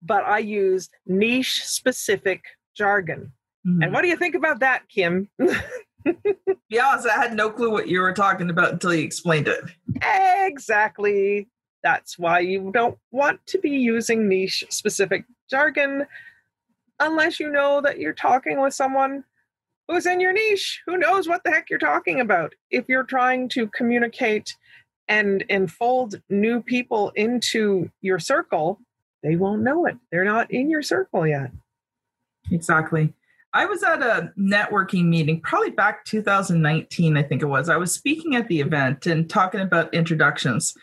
But 0.02 0.26
I 0.26 0.40
used 0.40 0.92
niche 1.06 1.64
specific 1.64 2.44
jargon. 2.76 3.32
Mm-hmm. 3.66 3.84
And 3.84 3.94
what 3.94 4.02
do 4.02 4.10
you 4.10 4.18
think 4.18 4.36
about 4.36 4.60
that, 4.60 4.90
Kim? 4.90 5.30
be 5.40 6.80
honest, 6.80 7.08
I 7.08 7.22
had 7.22 7.34
no 7.34 7.50
clue 7.50 7.72
what 7.72 7.88
you 7.88 8.02
were 8.02 8.14
talking 8.14 8.50
about 8.50 8.74
until 8.74 8.94
you 8.94 9.04
explained 9.04 9.48
it. 9.48 9.64
Exactly. 10.46 11.48
That's 11.84 12.20
why 12.20 12.40
you 12.40 12.72
don't 12.74 12.98
want 13.12 13.46
to 13.48 13.58
be 13.58 13.72
using 13.72 14.28
niche 14.28 14.66
specific 14.70 15.26
jargon 15.50 16.06
unless 17.00 17.40
you 17.40 17.50
know 17.50 17.82
that 17.82 18.00
you're 18.00 18.14
talking 18.14 18.62
with 18.62 18.74
someone 18.74 19.24
who's 19.88 20.06
in 20.06 20.20
your 20.20 20.34
niche, 20.34 20.82
who 20.86 20.98
knows 20.98 21.28
what 21.28 21.44
the 21.44 21.52
heck 21.52 21.70
you're 21.70 21.80
talking 21.80 22.20
about. 22.20 22.54
If 22.72 22.86
you're 22.88 23.04
trying 23.04 23.50
to 23.50 23.68
communicate 23.68 24.56
and 25.08 25.44
enfold 25.50 26.22
new 26.30 26.62
people 26.62 27.12
into 27.16 27.90
your 28.02 28.20
circle, 28.20 28.80
they 29.22 29.36
won't 29.36 29.62
know 29.62 29.86
it. 29.86 29.98
They're 30.12 30.24
not 30.24 30.52
in 30.52 30.70
your 30.70 30.82
circle 30.82 31.28
yet. 31.28 31.52
Exactly. 32.52 33.14
I 33.54 33.66
was 33.66 33.84
at 33.84 34.02
a 34.02 34.34
networking 34.38 35.06
meeting, 35.06 35.40
probably 35.40 35.70
back 35.70 36.06
2019, 36.06 37.18
I 37.18 37.24
think 37.24 37.42
it 37.44 37.46
was. 37.46 37.70
I 37.70 37.78
was 37.78 37.94
speaking 37.94 38.36
at 38.36 38.48
the 38.48 38.62
event 38.62 39.06
and 39.06 39.30
talking 39.30 39.62
about 39.62 39.94
introductions. 39.94 40.74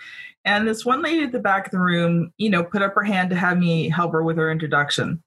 And 0.45 0.67
this 0.67 0.87
one 0.87 1.03
lady 1.03 1.25
at 1.25 1.33
the 1.33 1.41
back 1.41 1.67
of 1.67 1.73
the 1.73 1.81
room, 1.81 2.33
you 2.39 2.49
know, 2.49 2.63
put 2.63 2.83
up 2.83 2.95
her 2.95 3.03
hand 3.03 3.31
to 3.31 3.37
have 3.37 3.59
me 3.59 3.89
help 3.89 4.13
her 4.13 4.23
with 4.23 4.37
her 4.37 4.51
introduction. 4.51 5.23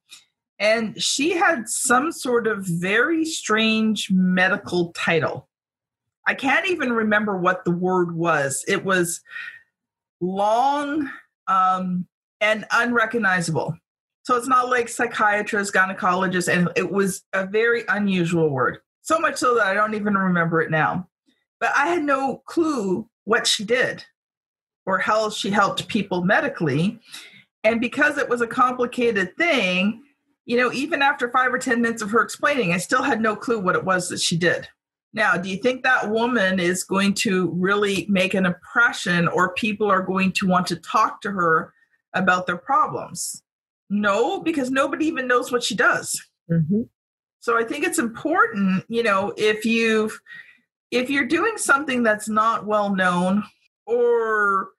And 0.63 0.99
she 0.99 1.31
had 1.31 1.67
some 1.67 2.13
sort 2.13 2.47
of 2.47 2.65
very 2.65 3.25
strange 3.25 4.09
medical 4.09 4.93
title. 4.93 5.49
I 6.25 6.35
can't 6.35 6.69
even 6.69 6.93
remember 6.93 7.37
what 7.37 7.65
the 7.65 7.71
word 7.71 8.15
was. 8.15 8.63
It 8.65 8.85
was 8.85 9.19
long 10.21 11.11
um, 11.47 12.07
and 12.39 12.65
unrecognizable. 12.71 13.77
So 14.23 14.37
it's 14.37 14.47
not 14.47 14.69
like 14.69 14.87
psychiatrist, 14.87 15.73
gynecologist, 15.73 16.47
and 16.47 16.69
it 16.77 16.89
was 16.89 17.23
a 17.33 17.45
very 17.45 17.83
unusual 17.89 18.49
word. 18.49 18.77
So 19.01 19.19
much 19.19 19.35
so 19.35 19.55
that 19.55 19.67
I 19.67 19.73
don't 19.73 19.95
even 19.95 20.13
remember 20.13 20.61
it 20.61 20.71
now. 20.71 21.09
But 21.59 21.73
I 21.75 21.87
had 21.87 22.03
no 22.03 22.41
clue 22.45 23.09
what 23.25 23.45
she 23.45 23.65
did 23.65 24.05
or 24.85 24.97
how 24.97 25.29
she 25.29 25.49
helped 25.49 25.89
people 25.89 26.23
medically. 26.23 27.01
And 27.65 27.81
because 27.81 28.17
it 28.17 28.29
was 28.29 28.39
a 28.39 28.47
complicated 28.47 29.35
thing, 29.35 30.03
you 30.45 30.57
know, 30.57 30.71
even 30.73 31.01
after 31.01 31.31
five 31.31 31.53
or 31.53 31.57
10 31.57 31.81
minutes 31.81 32.01
of 32.01 32.11
her 32.11 32.21
explaining, 32.21 32.73
I 32.73 32.77
still 32.77 33.03
had 33.03 33.21
no 33.21 33.35
clue 33.35 33.59
what 33.59 33.75
it 33.75 33.83
was 33.83 34.09
that 34.09 34.19
she 34.19 34.37
did. 34.37 34.67
Now, 35.13 35.37
do 35.37 35.49
you 35.49 35.57
think 35.57 35.83
that 35.83 36.09
woman 36.09 36.59
is 36.59 36.83
going 36.83 37.13
to 37.15 37.51
really 37.51 38.07
make 38.09 38.33
an 38.33 38.45
impression 38.45 39.27
or 39.27 39.53
people 39.53 39.89
are 39.89 40.01
going 40.01 40.31
to 40.33 40.47
want 40.47 40.67
to 40.67 40.75
talk 40.77 41.21
to 41.21 41.31
her 41.31 41.73
about 42.13 42.47
their 42.47 42.57
problems? 42.57 43.43
No, 43.89 44.41
because 44.41 44.71
nobody 44.71 45.05
even 45.05 45.27
knows 45.27 45.51
what 45.51 45.63
she 45.63 45.75
does. 45.75 46.19
Mm-hmm. 46.51 46.81
So 47.39 47.57
I 47.57 47.63
think 47.63 47.85
it's 47.85 47.99
important, 47.99 48.85
you 48.87 49.03
know, 49.03 49.33
if 49.37 49.65
you've 49.65 50.19
if 50.91 51.09
you're 51.09 51.27
doing 51.27 51.57
something 51.57 52.03
that's 52.03 52.29
not 52.29 52.65
well 52.65 52.95
known 52.95 53.43
or 53.85 54.69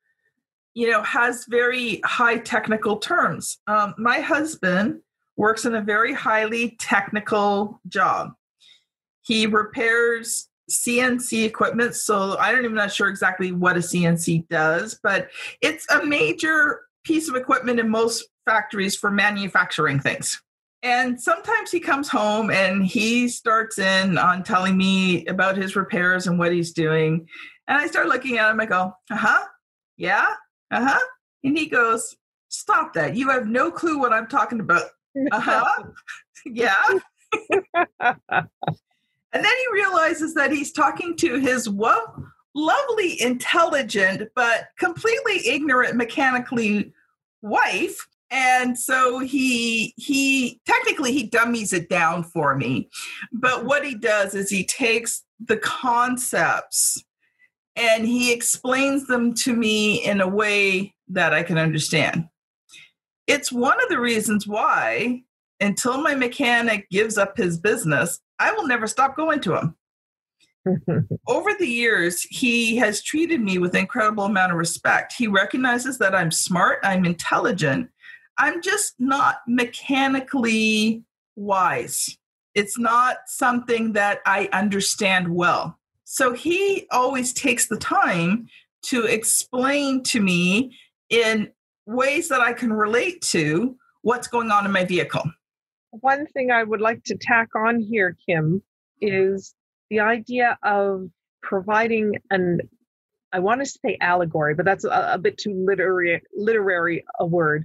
you 0.75 0.91
know 0.91 1.03
has 1.03 1.45
very 1.49 2.01
high 2.05 2.39
technical 2.39 2.97
terms. 2.99 3.59
Um, 3.67 3.95
my 3.99 4.21
husband 4.21 5.01
works 5.37 5.65
in 5.65 5.75
a 5.75 5.81
very 5.81 6.13
highly 6.13 6.77
technical 6.79 7.81
job. 7.89 8.33
He 9.23 9.47
repairs 9.47 10.49
CNC 10.71 11.45
equipment. 11.45 11.95
So 11.95 12.37
I 12.39 12.53
don't 12.53 12.65
even 12.65 12.75
not 12.75 12.93
sure 12.93 13.09
exactly 13.09 13.53
what 13.53 13.77
a 13.77 13.81
CNC 13.81 14.49
does, 14.49 14.99
but 15.03 15.29
it's 15.61 15.87
a 15.91 16.05
major 16.05 16.83
piece 17.05 17.29
of 17.29 17.37
equipment 17.37 17.81
in 17.81 17.89
most 17.89 18.27
factories 18.47 18.97
for 18.97 19.11
manufacturing 19.11 20.01
things. 20.01 20.41
And 20.83 21.21
sometimes 21.21 21.71
he 21.71 21.81
comes 21.81 22.09
home 22.09 22.51
and 22.51 22.85
he 22.85 23.29
starts 23.29 23.79
in 23.79 24.19
on 24.19 24.43
telling 24.43 24.77
me 24.77 25.25
about 25.27 25.57
his 25.57 25.77
repairs 25.77 26.27
and 26.27 26.39
what 26.39 26.53
he's 26.53 26.73
doing. 26.73 27.27
And 27.67 27.79
I 27.79 27.87
start 27.87 28.09
looking 28.09 28.37
at 28.37 28.51
him, 28.51 28.61
I 28.61 28.67
go, 28.67 28.93
uh 29.11 29.17
huh, 29.17 29.45
yeah, 29.97 30.27
uh 30.71 30.87
huh. 30.87 31.01
And 31.43 31.57
he 31.57 31.67
goes, 31.67 32.15
stop 32.49 32.93
that. 32.95 33.17
You 33.17 33.31
have 33.31 33.47
no 33.47 33.71
clue 33.71 33.99
what 33.99 34.13
I'm 34.13 34.27
talking 34.27 34.61
about. 34.61 34.85
Uh 35.33 35.41
huh. 35.41 35.83
yeah. 36.47 36.83
and 38.01 38.49
then 39.33 39.45
he 39.45 39.73
realizes 39.73 40.35
that 40.35 40.51
he's 40.51 40.73
talking 40.73 41.17
to 41.17 41.39
his 41.39 41.69
well, 41.69 42.25
lovely, 42.55 43.21
intelligent, 43.21 44.29
but 44.35 44.69
completely 44.79 45.47
ignorant 45.49 45.97
mechanically 45.97 46.93
wife 47.43 48.07
and 48.31 48.79
so 48.79 49.19
he 49.19 49.95
he 49.97 50.61
technically 50.67 51.13
he 51.13 51.25
dummies 51.25 51.73
it 51.73 51.89
down 51.89 52.25
for 52.25 52.57
me 52.57 52.89
but 53.33 53.65
what 53.65 53.85
he 53.85 53.95
does 53.95 54.35
is 54.35 54.51
he 54.51 54.65
takes 54.65 55.23
the 55.39 55.57
concepts 55.59 57.03
and 57.77 58.07
he 58.07 58.33
explains 58.33 59.07
them 59.07 59.35
to 59.35 59.55
me 59.55 60.05
in 60.05 60.21
a 60.21 60.29
way 60.29 60.95
that 61.09 61.35
i 61.35 61.43
can 61.43 61.59
understand 61.59 62.27
it's 63.27 63.51
one 63.51 63.83
of 63.83 63.89
the 63.89 64.01
reasons 64.01 64.47
why 64.47 65.23
until 65.61 66.01
my 66.01 66.15
mechanic 66.15 66.89
gives 66.91 67.17
up 67.17 67.37
his 67.37 67.59
business 67.59 68.21
i 68.39 68.53
will 68.53 68.67
never 68.67 68.87
stop 68.87 69.17
going 69.17 69.41
to 69.41 69.57
him. 69.57 69.77
Over 71.29 71.51
the 71.59 71.67
years 71.67 72.23
he 72.23 72.77
has 72.77 73.03
treated 73.03 73.41
me 73.41 73.59
with 73.59 73.75
incredible 73.75 74.25
amount 74.25 74.53
of 74.53 74.59
respect. 74.59 75.13
He 75.17 75.27
recognizes 75.27 75.99
that 75.99 76.15
i'm 76.15 76.31
smart 76.31 76.79
i'm 76.83 77.05
intelligent. 77.05 77.91
I'm 78.39 78.63
just 78.63 78.95
not 78.99 79.39
mechanically 79.47 81.05
wise. 81.37 82.19
It's 82.55 82.79
not 82.79 83.19
something 83.27 83.93
that 83.93 84.21
i 84.27 84.49
understand 84.53 85.29
well. 85.29 85.79
So 86.05 86.33
he 86.33 86.87
always 86.91 87.33
takes 87.33 87.67
the 87.69 87.79
time 87.79 88.49
to 88.87 89.05
explain 89.05 90.03
to 90.05 90.21
me 90.21 90.77
in 91.11 91.51
ways 91.87 92.29
that 92.29 92.41
i 92.41 92.53
can 92.53 92.73
relate 92.73 93.21
to 93.21 93.77
what's 94.03 94.27
going 94.27 94.51
on 94.51 94.65
in 94.65 94.73
my 94.73 94.85
vehicle 94.85 95.25
one 95.91 96.27
thing 96.29 96.51
i 96.51 96.63
would 96.63 96.81
like 96.81 97.03
to 97.05 97.17
tack 97.21 97.49
on 97.57 97.81
here 97.81 98.17
kim 98.27 98.63
is 99.01 99.55
the 99.91 100.01
idea 100.01 100.59
of 100.63 101.09
providing 101.43 102.15
an 102.31 102.61
I 103.35 103.41
want 103.41 103.61
to 103.61 103.67
say 103.67 103.99
allegory, 104.01 104.55
but 104.55 104.65
that's 104.65 104.85
a, 104.85 105.11
a, 105.15 105.19
bit 105.19 105.37
too 105.39 105.53
literary 105.67 106.23
literary 106.37 107.05
a 107.19 107.27
word. 107.27 107.65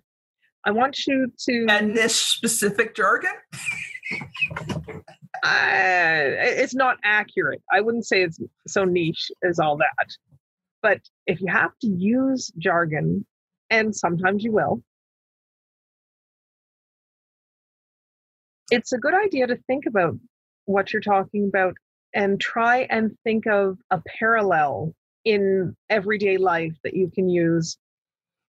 I 0.65 0.71
want 0.71 0.97
you 1.05 1.31
to 1.45 1.65
and 1.69 1.95
this 1.95 2.15
specific 2.15 2.95
jargon. 2.95 3.29
uh, 4.11 4.95
it's 5.43 6.73
not 6.73 6.97
accurate. 7.03 7.61
I 7.71 7.81
wouldn't 7.81 8.07
say 8.07 8.23
it's 8.23 8.39
so 8.67 8.83
niche 8.83 9.29
as 9.47 9.59
all 9.59 9.77
that. 9.77 10.07
But 10.81 11.01
if 11.27 11.39
you 11.39 11.47
have 11.51 11.77
to 11.81 11.87
use 11.87 12.51
jargon, 12.57 13.27
and 13.69 13.95
sometimes 13.95 14.43
you 14.43 14.51
will, 14.51 14.81
it's 18.71 18.91
a 18.91 18.97
good 18.97 19.13
idea 19.13 19.47
to 19.47 19.57
think 19.67 19.85
about 19.85 20.15
what 20.65 20.93
you're 20.93 21.01
talking 21.01 21.47
about 21.47 21.75
and 22.13 22.39
try 22.39 22.87
and 22.89 23.15
think 23.23 23.47
of 23.47 23.77
a 23.91 24.01
parallel 24.19 24.93
in 25.25 25.75
everyday 25.89 26.37
life 26.37 26.75
that 26.83 26.93
you 26.93 27.11
can 27.13 27.29
use. 27.29 27.77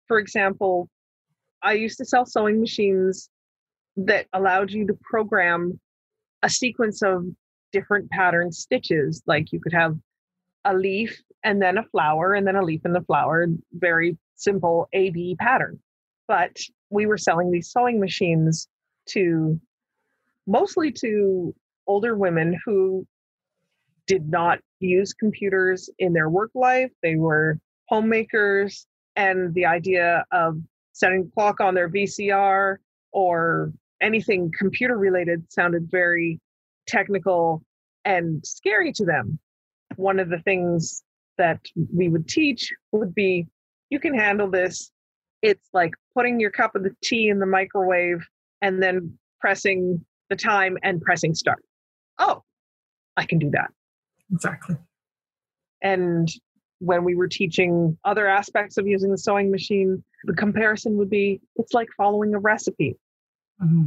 For 0.08 0.18
example, 0.18 0.88
I 1.62 1.74
used 1.74 1.98
to 1.98 2.04
sell 2.04 2.24
sewing 2.24 2.60
machines 2.60 3.28
that 3.96 4.26
allowed 4.32 4.70
you 4.70 4.86
to 4.86 4.98
program 5.02 5.78
a 6.42 6.48
sequence 6.48 7.02
of 7.02 7.24
different 7.72 8.10
pattern 8.10 8.50
stitches. 8.50 9.22
Like 9.26 9.52
you 9.52 9.60
could 9.60 9.72
have 9.72 9.96
a 10.64 10.74
leaf 10.74 11.20
and 11.44 11.60
then 11.60 11.78
a 11.78 11.84
flower 11.84 12.34
and 12.34 12.46
then 12.46 12.56
a 12.56 12.62
leaf 12.62 12.82
and 12.84 12.94
the 12.94 13.02
flower, 13.02 13.46
very 13.72 14.16
simple 14.40 14.88
A 14.92 15.10
B 15.10 15.36
pattern. 15.38 15.78
But 16.26 16.56
we 16.90 17.06
were 17.06 17.18
selling 17.18 17.50
these 17.50 17.70
sewing 17.70 18.00
machines 18.00 18.68
to 19.10 19.60
mostly 20.46 20.92
to 20.92 21.54
older 21.86 22.16
women 22.16 22.58
who 22.64 23.06
did 24.06 24.28
not 24.28 24.58
use 24.80 25.12
computers 25.12 25.90
in 25.98 26.12
their 26.12 26.28
work 26.28 26.50
life. 26.54 26.90
They 27.02 27.16
were 27.16 27.58
homemakers, 27.88 28.86
and 29.16 29.52
the 29.54 29.66
idea 29.66 30.24
of 30.32 30.60
setting 30.92 31.30
clock 31.34 31.60
on 31.60 31.74
their 31.74 31.88
VCR 31.88 32.76
or 33.12 33.72
anything 34.00 34.50
computer 34.58 34.96
related 34.96 35.44
sounded 35.52 35.88
very 35.90 36.40
technical 36.86 37.62
and 38.04 38.44
scary 38.44 38.92
to 38.92 39.04
them. 39.04 39.38
One 39.96 40.18
of 40.18 40.28
the 40.28 40.38
things 40.38 41.02
that 41.38 41.60
we 41.94 42.08
would 42.08 42.28
teach 42.28 42.72
would 42.92 43.14
be 43.14 43.46
you 43.90 44.00
can 44.00 44.14
handle 44.14 44.50
this. 44.50 44.90
It's 45.42 45.68
like 45.72 45.92
putting 46.14 46.40
your 46.40 46.50
cup 46.50 46.74
of 46.74 46.82
the 46.82 46.94
tea 47.02 47.28
in 47.28 47.38
the 47.38 47.46
microwave 47.46 48.26
and 48.62 48.82
then 48.82 49.18
pressing 49.40 50.04
the 50.28 50.36
time 50.36 50.78
and 50.82 51.00
pressing 51.00 51.34
start. 51.34 51.62
Oh, 52.18 52.42
I 53.16 53.24
can 53.24 53.38
do 53.38 53.50
that. 53.50 53.70
Exactly. 54.32 54.76
And 55.82 56.28
when 56.78 57.04
we 57.04 57.14
were 57.14 57.28
teaching 57.28 57.96
other 58.04 58.26
aspects 58.26 58.76
of 58.78 58.86
using 58.86 59.10
the 59.10 59.18
sewing 59.18 59.50
machine, 59.50 60.02
the 60.24 60.34
comparison 60.34 60.96
would 60.96 61.10
be 61.10 61.40
it's 61.56 61.74
like 61.74 61.88
following 61.96 62.34
a 62.34 62.38
recipe. 62.38 62.96
Mm-hmm. 63.62 63.86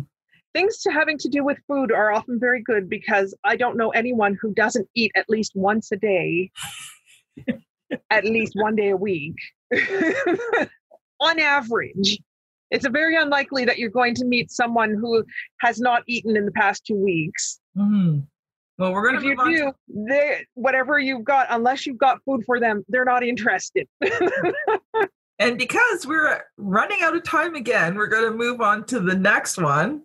Things 0.54 0.82
to 0.82 0.92
having 0.92 1.18
to 1.20 1.30
do 1.30 1.44
with 1.44 1.58
food 1.68 1.92
are 1.92 2.12
often 2.12 2.39
very 2.39 2.62
good 2.62 2.88
because 2.88 3.36
I 3.44 3.56
don't 3.56 3.78
know 3.78 3.89
anyone 3.89 4.38
who 4.39 4.54
doesn't 4.54 4.88
eat 4.96 5.12
at 5.16 5.26
least 5.28 5.54
once 5.56 5.92
a 5.92 5.96
day, 5.96 6.52
at 8.12 8.26
least 8.26 8.54
one 8.56 8.76
day 8.76 8.89
a 8.89 8.98
week, 8.98 9.36
on 11.20 11.40
average. 11.40 12.20
It's 12.72 12.88
very 12.88 13.16
unlikely 13.16 13.66
that 13.66 13.78
you're 13.78 13.90
going 13.90 14.16
to 14.16 14.26
meet 14.26 14.52
someone 14.52 14.92
who 14.92 15.24
has 15.60 15.80
not 15.80 16.04
eaten 16.08 16.36
in 16.36 16.46
the 16.46 16.52
past 16.52 16.86
two 16.86 16.96
weeks. 16.96 17.60
Mm-hmm. 17.78 18.22
Well, 18.80 18.92
we're 18.92 19.04
going 19.04 19.16
if 19.18 19.24
you 19.24 19.36
do, 19.36 19.72
they 20.10 20.46
whatever 20.56 20.98
you've 20.98 21.24
got, 21.24 21.48
unless 21.52 21.86
you've 21.86 22.00
got 22.00 22.24
food 22.26 22.44
for 22.46 22.60
them, 22.60 22.84
they're 22.88 23.06
not 23.06 23.24
interested. 23.24 23.88
and 25.40 25.58
because 25.60 26.08
we're 26.08 26.44
running 26.58 26.98
out 27.04 27.16
of 27.16 27.24
time 27.24 27.54
again, 27.54 27.94
we're 27.94 28.08
going 28.08 28.32
to 28.32 28.36
move 28.36 28.62
on 28.62 28.86
to 28.86 29.00
the 29.00 29.16
next 29.16 29.60
one. 29.60 30.02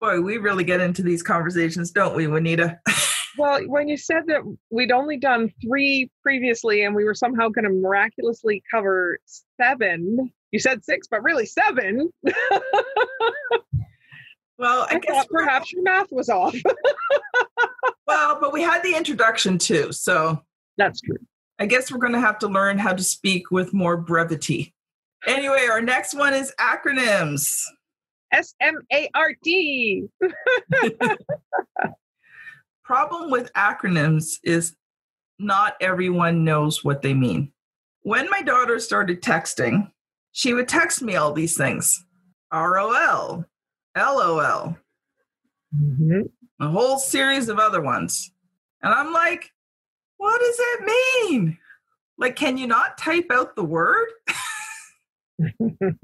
Boy, 0.00 0.20
we 0.20 0.38
really 0.38 0.64
get 0.64 0.80
into 0.80 1.02
these 1.02 1.22
conversations, 1.22 1.90
don't 1.90 2.14
we, 2.14 2.28
Juanita? 2.28 2.78
well, 3.36 3.60
when 3.66 3.88
you 3.88 3.96
said 3.96 4.26
that 4.26 4.42
we'd 4.70 4.92
only 4.92 5.16
done 5.16 5.52
three 5.62 6.10
previously 6.22 6.82
and 6.84 6.94
we 6.94 7.04
were 7.04 7.14
somehow 7.14 7.48
going 7.48 7.64
to 7.64 7.70
miraculously 7.70 8.62
cover 8.70 9.18
seven, 9.60 10.32
you 10.50 10.58
said 10.58 10.84
six, 10.84 11.06
but 11.10 11.22
really 11.22 11.46
seven. 11.46 12.10
well, 14.58 14.86
I, 14.90 14.96
I 14.96 14.98
guess 14.98 15.26
perhaps 15.30 15.72
your 15.72 15.82
math 15.82 16.08
was 16.10 16.28
off. 16.28 16.54
well, 18.06 18.38
but 18.40 18.52
we 18.52 18.62
had 18.62 18.82
the 18.82 18.94
introduction 18.94 19.58
too. 19.58 19.92
So 19.92 20.42
that's 20.76 21.00
true. 21.00 21.18
I 21.58 21.66
guess 21.66 21.92
we're 21.92 21.98
going 21.98 22.14
to 22.14 22.20
have 22.20 22.38
to 22.40 22.48
learn 22.48 22.78
how 22.78 22.92
to 22.92 23.02
speak 23.02 23.50
with 23.50 23.72
more 23.72 23.96
brevity. 23.96 24.74
Anyway, 25.26 25.66
our 25.70 25.80
next 25.80 26.14
one 26.14 26.34
is 26.34 26.52
acronyms. 26.60 27.60
S 28.32 28.54
M 28.60 28.80
A 28.92 29.08
R 29.14 29.34
T. 29.44 30.06
Problem 32.92 33.30
with 33.30 33.50
acronyms 33.54 34.34
is 34.44 34.76
not 35.38 35.76
everyone 35.80 36.44
knows 36.44 36.84
what 36.84 37.00
they 37.00 37.14
mean. 37.14 37.50
When 38.02 38.28
my 38.28 38.42
daughter 38.42 38.78
started 38.78 39.22
texting, 39.22 39.90
she 40.32 40.52
would 40.52 40.68
text 40.68 41.00
me 41.00 41.16
all 41.16 41.32
these 41.32 41.56
things 41.56 42.04
ROL, 42.52 43.46
LOL, 43.96 44.76
mm-hmm. 45.74 46.20
a 46.60 46.68
whole 46.68 46.98
series 46.98 47.48
of 47.48 47.58
other 47.58 47.80
ones. 47.80 48.30
And 48.82 48.92
I'm 48.92 49.10
like, 49.10 49.50
what 50.18 50.38
does 50.38 50.56
it 50.58 51.30
mean? 51.30 51.56
Like, 52.18 52.36
can 52.36 52.58
you 52.58 52.66
not 52.66 52.98
type 52.98 53.28
out 53.32 53.56
the 53.56 53.64
word? 53.64 54.08
and 55.38 55.94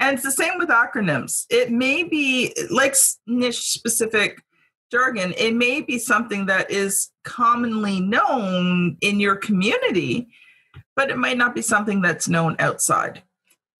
it's 0.00 0.22
the 0.22 0.30
same 0.30 0.56
with 0.56 0.70
acronyms. 0.70 1.44
It 1.50 1.70
may 1.70 2.02
be 2.02 2.54
like 2.70 2.96
niche 3.26 3.60
specific 3.60 4.40
jargon, 4.94 5.34
it 5.36 5.56
may 5.56 5.80
be 5.80 5.98
something 5.98 6.46
that 6.46 6.70
is 6.70 7.10
commonly 7.24 8.00
known 8.00 8.96
in 9.00 9.18
your 9.18 9.34
community, 9.34 10.28
but 10.94 11.10
it 11.10 11.18
might 11.18 11.36
not 11.36 11.52
be 11.52 11.62
something 11.62 12.00
that's 12.00 12.28
known 12.28 12.54
outside. 12.60 13.20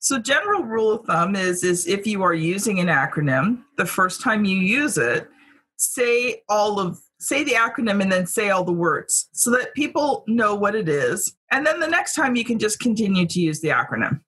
So 0.00 0.18
general 0.18 0.64
rule 0.64 0.90
of 0.90 1.06
thumb 1.06 1.36
is 1.36 1.62
is 1.62 1.86
if 1.86 2.04
you 2.04 2.24
are 2.24 2.34
using 2.34 2.80
an 2.80 2.88
acronym, 2.88 3.62
the 3.76 3.86
first 3.86 4.22
time 4.22 4.44
you 4.44 4.58
use 4.58 4.98
it, 4.98 5.28
say 5.76 6.42
all 6.48 6.80
of 6.80 6.98
say 7.20 7.44
the 7.44 7.52
acronym 7.52 8.02
and 8.02 8.10
then 8.10 8.26
say 8.26 8.50
all 8.50 8.64
the 8.64 8.72
words 8.72 9.28
so 9.30 9.52
that 9.52 9.72
people 9.74 10.24
know 10.26 10.56
what 10.56 10.74
it 10.74 10.88
is. 10.88 11.36
And 11.52 11.64
then 11.64 11.78
the 11.78 11.86
next 11.86 12.14
time 12.14 12.34
you 12.34 12.44
can 12.44 12.58
just 12.58 12.80
continue 12.80 13.24
to 13.24 13.40
use 13.40 13.60
the 13.60 13.68
acronym. 13.68 14.20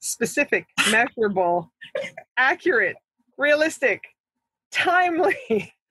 Specific, 0.00 0.66
measurable, 0.90 1.72
accurate, 2.36 2.96
realistic, 3.38 4.02
timely. 4.72 5.72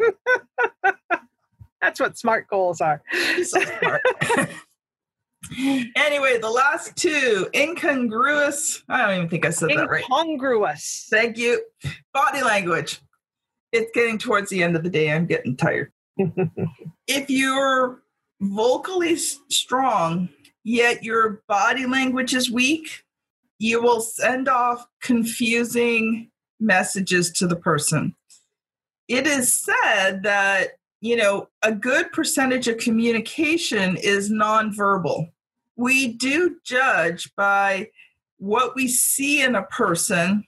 That's 1.81 1.99
what 1.99 2.17
SMART 2.17 2.47
goals 2.47 2.79
are. 2.79 3.01
Smart. 3.43 4.01
anyway, 5.95 6.37
the 6.39 6.49
last 6.49 6.95
two 6.95 7.47
incongruous. 7.55 8.83
I 8.87 9.05
don't 9.05 9.17
even 9.17 9.29
think 9.29 9.45
I 9.45 9.49
said 9.49 9.69
that 9.69 9.89
right. 9.89 10.03
Incongruous. 10.03 11.07
Thank 11.09 11.37
you. 11.37 11.61
Body 12.13 12.43
language. 12.43 13.01
It's 13.71 13.89
getting 13.93 14.17
towards 14.17 14.49
the 14.49 14.61
end 14.61 14.75
of 14.75 14.83
the 14.83 14.89
day. 14.89 15.11
I'm 15.11 15.25
getting 15.25 15.57
tired. 15.57 15.91
if 17.07 17.29
you're 17.29 18.03
vocally 18.41 19.15
strong, 19.15 20.29
yet 20.63 21.03
your 21.03 21.41
body 21.47 21.85
language 21.85 22.33
is 22.33 22.51
weak, 22.51 23.03
you 23.59 23.81
will 23.81 24.01
send 24.01 24.47
off 24.47 24.85
confusing 25.01 26.29
messages 26.59 27.31
to 27.31 27.47
the 27.47 27.55
person. 27.55 28.15
It 29.11 29.27
is 29.27 29.53
said 29.53 30.23
that 30.23 30.71
you 31.01 31.15
know, 31.15 31.49
a 31.63 31.71
good 31.71 32.11
percentage 32.11 32.67
of 32.67 32.77
communication 32.77 33.97
is 33.97 34.31
nonverbal. 34.31 35.31
We 35.75 36.13
do 36.13 36.57
judge 36.63 37.35
by 37.35 37.89
what 38.37 38.75
we 38.75 38.87
see 38.87 39.41
in 39.41 39.55
a 39.55 39.63
person 39.63 40.45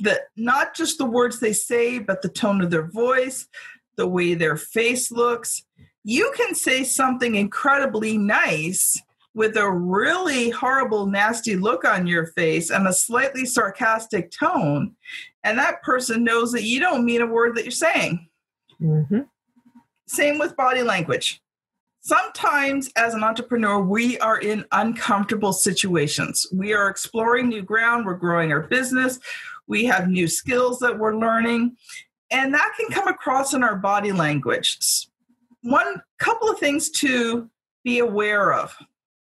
that 0.00 0.22
not 0.36 0.74
just 0.74 0.98
the 0.98 1.06
words 1.06 1.38
they 1.38 1.52
say, 1.52 2.00
but 2.00 2.22
the 2.22 2.28
tone 2.28 2.60
of 2.60 2.70
their 2.70 2.88
voice, 2.88 3.46
the 3.96 4.08
way 4.08 4.34
their 4.34 4.56
face 4.56 5.12
looks. 5.12 5.64
You 6.02 6.32
can 6.36 6.56
say 6.56 6.82
something 6.82 7.36
incredibly 7.36 8.18
nice 8.18 9.00
with 9.34 9.56
a 9.56 9.70
really 9.70 10.50
horrible, 10.50 11.06
nasty 11.06 11.56
look 11.56 11.84
on 11.84 12.06
your 12.06 12.26
face 12.28 12.70
and 12.70 12.86
a 12.86 12.92
slightly 12.92 13.44
sarcastic 13.44 14.30
tone, 14.30 14.94
and 15.42 15.58
that 15.58 15.82
person 15.82 16.24
knows 16.24 16.52
that 16.52 16.62
you 16.62 16.80
don't 16.80 17.04
mean 17.04 17.20
a 17.20 17.26
word 17.26 17.56
that 17.56 17.64
you're 17.64 17.72
saying. 17.72 18.28
Mm-hmm. 18.80 19.20
Same 20.06 20.38
with 20.38 20.56
body 20.56 20.82
language. 20.82 21.40
Sometimes, 22.00 22.90
as 22.96 23.14
an 23.14 23.24
entrepreneur, 23.24 23.80
we 23.80 24.18
are 24.18 24.38
in 24.38 24.64
uncomfortable 24.72 25.54
situations. 25.54 26.46
We 26.52 26.74
are 26.74 26.88
exploring 26.88 27.48
new 27.48 27.62
ground, 27.62 28.04
we're 28.04 28.14
growing 28.14 28.52
our 28.52 28.60
business, 28.60 29.18
we 29.66 29.84
have 29.86 30.08
new 30.08 30.28
skills 30.28 30.78
that 30.80 30.98
we're 30.98 31.16
learning, 31.16 31.76
and 32.30 32.52
that 32.54 32.72
can 32.78 32.90
come 32.90 33.08
across 33.08 33.54
in 33.54 33.64
our 33.64 33.76
body 33.76 34.12
language. 34.12 34.78
One 35.62 36.02
couple 36.18 36.50
of 36.50 36.58
things 36.58 36.90
to 37.00 37.48
be 37.84 37.98
aware 38.00 38.52
of 38.52 38.76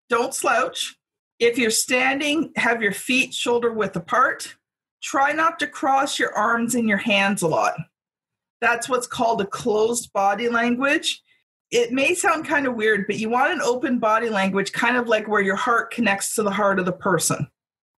don't 0.09 0.33
slouch. 0.33 0.95
If 1.39 1.57
you're 1.57 1.69
standing, 1.69 2.51
have 2.55 2.81
your 2.81 2.93
feet 2.93 3.33
shoulder 3.33 3.71
width 3.71 3.95
apart. 3.95 4.55
Try 5.01 5.31
not 5.31 5.59
to 5.59 5.67
cross 5.67 6.17
your 6.17 6.33
arms 6.33 6.75
and 6.75 6.87
your 6.87 6.97
hands 6.97 7.41
a 7.41 7.47
lot. 7.47 7.73
That's 8.59 8.89
what's 8.89 9.07
called 9.07 9.41
a 9.41 9.45
closed 9.45 10.11
body 10.13 10.49
language. 10.49 11.21
It 11.69 11.91
may 11.91 12.15
sound 12.15 12.47
kind 12.47 12.65
of 12.65 12.75
weird, 12.75 13.05
but 13.07 13.19
you 13.19 13.29
want 13.29 13.53
an 13.53 13.61
open 13.61 13.99
body 13.99 14.29
language, 14.29 14.71
kind 14.71 14.97
of 14.97 15.07
like 15.07 15.27
where 15.27 15.41
your 15.41 15.55
heart 15.55 15.91
connects 15.91 16.33
to 16.35 16.43
the 16.43 16.51
heart 16.51 16.79
of 16.79 16.85
the 16.85 16.93
person. 16.93 17.47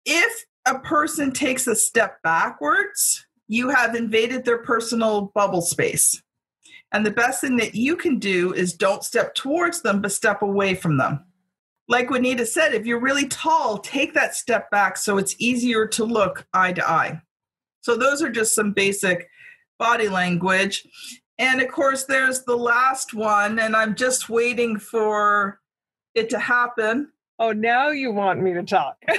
If 0.06 0.46
a 0.66 0.80
person 0.80 1.32
takes 1.32 1.68
a 1.68 1.76
step 1.76 2.22
backwards, 2.24 3.26
you 3.48 3.70
have 3.70 3.96
invaded 3.96 4.46
their 4.46 4.58
personal 4.60 5.32
bubble 5.36 5.62
space. 5.62 6.22
And 6.92 7.06
the 7.06 7.12
best 7.12 7.42
thing 7.42 7.58
that 7.58 7.76
you 7.76 7.98
can 7.98 8.18
do 8.18 8.54
is 8.54 8.74
don't 8.74 9.04
step 9.04 9.36
towards 9.36 9.82
them, 9.82 10.02
but 10.02 10.12
step 10.12 10.42
away 10.42 10.74
from 10.74 10.98
them. 10.98 11.26
Like 11.90 12.10
Juanita 12.10 12.46
said, 12.46 12.74
if 12.74 12.86
you're 12.86 13.00
really 13.00 13.28
tall, 13.28 13.78
take 13.78 14.14
that 14.14 14.36
step 14.36 14.70
back 14.72 14.98
so 14.98 15.18
it's 15.18 15.36
easier 15.40 15.88
to 15.88 16.04
look 16.04 16.46
eye 16.54 16.74
to 16.74 16.88
eye. 16.88 17.22
So, 17.82 17.96
those 17.96 18.22
are 18.22 18.30
just 18.30 18.54
some 18.54 18.74
basic 18.74 19.30
body 19.80 20.10
language. 20.10 20.86
And 21.40 21.62
of 21.62 21.70
course, 21.70 22.06
there's 22.06 22.44
the 22.44 22.58
last 22.58 23.14
one, 23.14 23.60
and 23.60 23.76
I'm 23.76 23.96
just 23.96 24.28
waiting 24.28 24.80
for 24.80 25.60
it 26.16 26.30
to 26.32 26.40
happen. 26.40 27.12
Oh, 27.40 27.52
now 27.52 27.90
you 27.90 28.12
want 28.12 28.42
me 28.42 28.54
to 28.54 28.64
talk. 28.64 28.98
you 29.08 29.16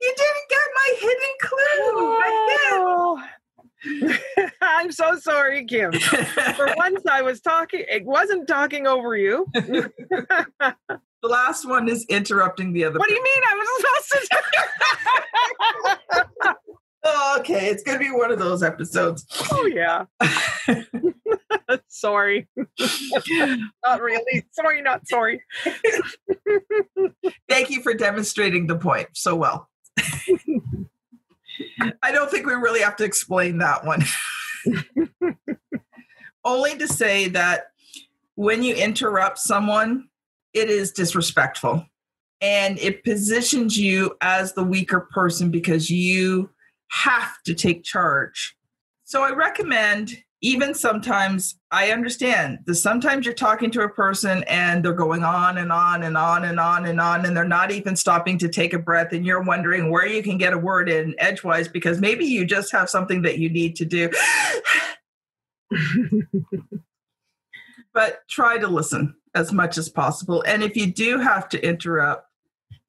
didn't 0.00 0.48
get 0.48 0.68
my 0.74 0.94
hidden 0.98 1.34
clue. 1.40 1.58
Oh. 2.76 3.22
I'm 4.62 4.92
so 4.92 5.18
sorry, 5.18 5.64
Kim. 5.64 5.92
For 5.92 6.72
once, 6.76 7.04
I 7.10 7.22
was 7.22 7.40
talking, 7.40 7.84
it 7.88 8.04
wasn't 8.04 8.48
talking 8.48 8.86
over 8.86 9.16
you. 9.16 9.46
The 11.22 11.30
last 11.30 11.66
one 11.66 11.88
is 11.88 12.04
interrupting 12.10 12.74
the 12.74 12.84
other. 12.84 12.98
What 12.98 13.08
do 13.08 13.14
you 13.14 13.22
mean? 13.22 13.42
I 13.48 13.54
was 13.56 13.66
supposed 14.02 14.30
to. 16.44 16.56
oh, 17.04 17.36
okay, 17.40 17.70
it's 17.70 17.82
gonna 17.82 17.98
be 17.98 18.10
one 18.10 18.30
of 18.30 18.38
those 18.38 18.62
episodes. 18.62 19.24
Oh 19.50 19.64
yeah. 19.64 20.04
sorry. 21.88 22.46
not 23.82 24.02
really. 24.02 24.44
Sorry, 24.52 24.82
not 24.82 25.08
sorry. 25.08 25.42
Thank 27.48 27.70
you 27.70 27.80
for 27.80 27.94
demonstrating 27.94 28.66
the 28.66 28.76
point 28.76 29.08
so 29.14 29.34
well. 29.34 29.70
I 32.02 32.12
don't 32.12 32.30
think 32.30 32.46
we 32.46 32.54
really 32.54 32.80
have 32.80 32.96
to 32.96 33.04
explain 33.04 33.58
that 33.58 33.84
one. 33.84 34.04
Only 36.44 36.76
to 36.78 36.88
say 36.88 37.28
that 37.28 37.66
when 38.34 38.62
you 38.62 38.74
interrupt 38.74 39.38
someone, 39.38 40.08
it 40.52 40.70
is 40.70 40.92
disrespectful 40.92 41.86
and 42.40 42.78
it 42.78 43.04
positions 43.04 43.78
you 43.78 44.16
as 44.20 44.52
the 44.52 44.64
weaker 44.64 45.08
person 45.12 45.50
because 45.50 45.90
you 45.90 46.50
have 46.88 47.42
to 47.44 47.54
take 47.54 47.84
charge. 47.84 48.56
So 49.04 49.22
I 49.22 49.30
recommend 49.30 50.23
even 50.44 50.74
sometimes 50.74 51.58
I 51.70 51.90
understand 51.90 52.58
that 52.66 52.74
sometimes 52.74 53.24
you're 53.24 53.34
talking 53.34 53.70
to 53.70 53.80
a 53.80 53.88
person 53.88 54.44
and 54.44 54.84
they're 54.84 54.92
going 54.92 55.24
on 55.24 55.56
and 55.56 55.72
on 55.72 56.02
and 56.02 56.18
on 56.18 56.44
and 56.44 56.60
on 56.60 56.84
and 56.84 57.00
on 57.00 57.24
and 57.24 57.34
they're 57.34 57.46
not 57.46 57.70
even 57.70 57.96
stopping 57.96 58.36
to 58.38 58.48
take 58.50 58.74
a 58.74 58.78
breath 58.78 59.14
and 59.14 59.24
you're 59.24 59.42
wondering 59.42 59.90
where 59.90 60.06
you 60.06 60.22
can 60.22 60.36
get 60.36 60.52
a 60.52 60.58
word 60.58 60.90
in 60.90 61.14
edgewise 61.16 61.66
because 61.66 61.98
maybe 61.98 62.26
you 62.26 62.44
just 62.44 62.70
have 62.72 62.90
something 62.90 63.22
that 63.22 63.38
you 63.38 63.48
need 63.48 63.74
to 63.76 63.86
do. 63.86 64.10
but 67.94 68.28
try 68.28 68.58
to 68.58 68.68
listen 68.68 69.16
as 69.34 69.50
much 69.50 69.78
as 69.78 69.88
possible. 69.88 70.44
And 70.46 70.62
if 70.62 70.76
you 70.76 70.92
do 70.92 71.18
have 71.20 71.48
to 71.48 71.66
interrupt, 71.66 72.28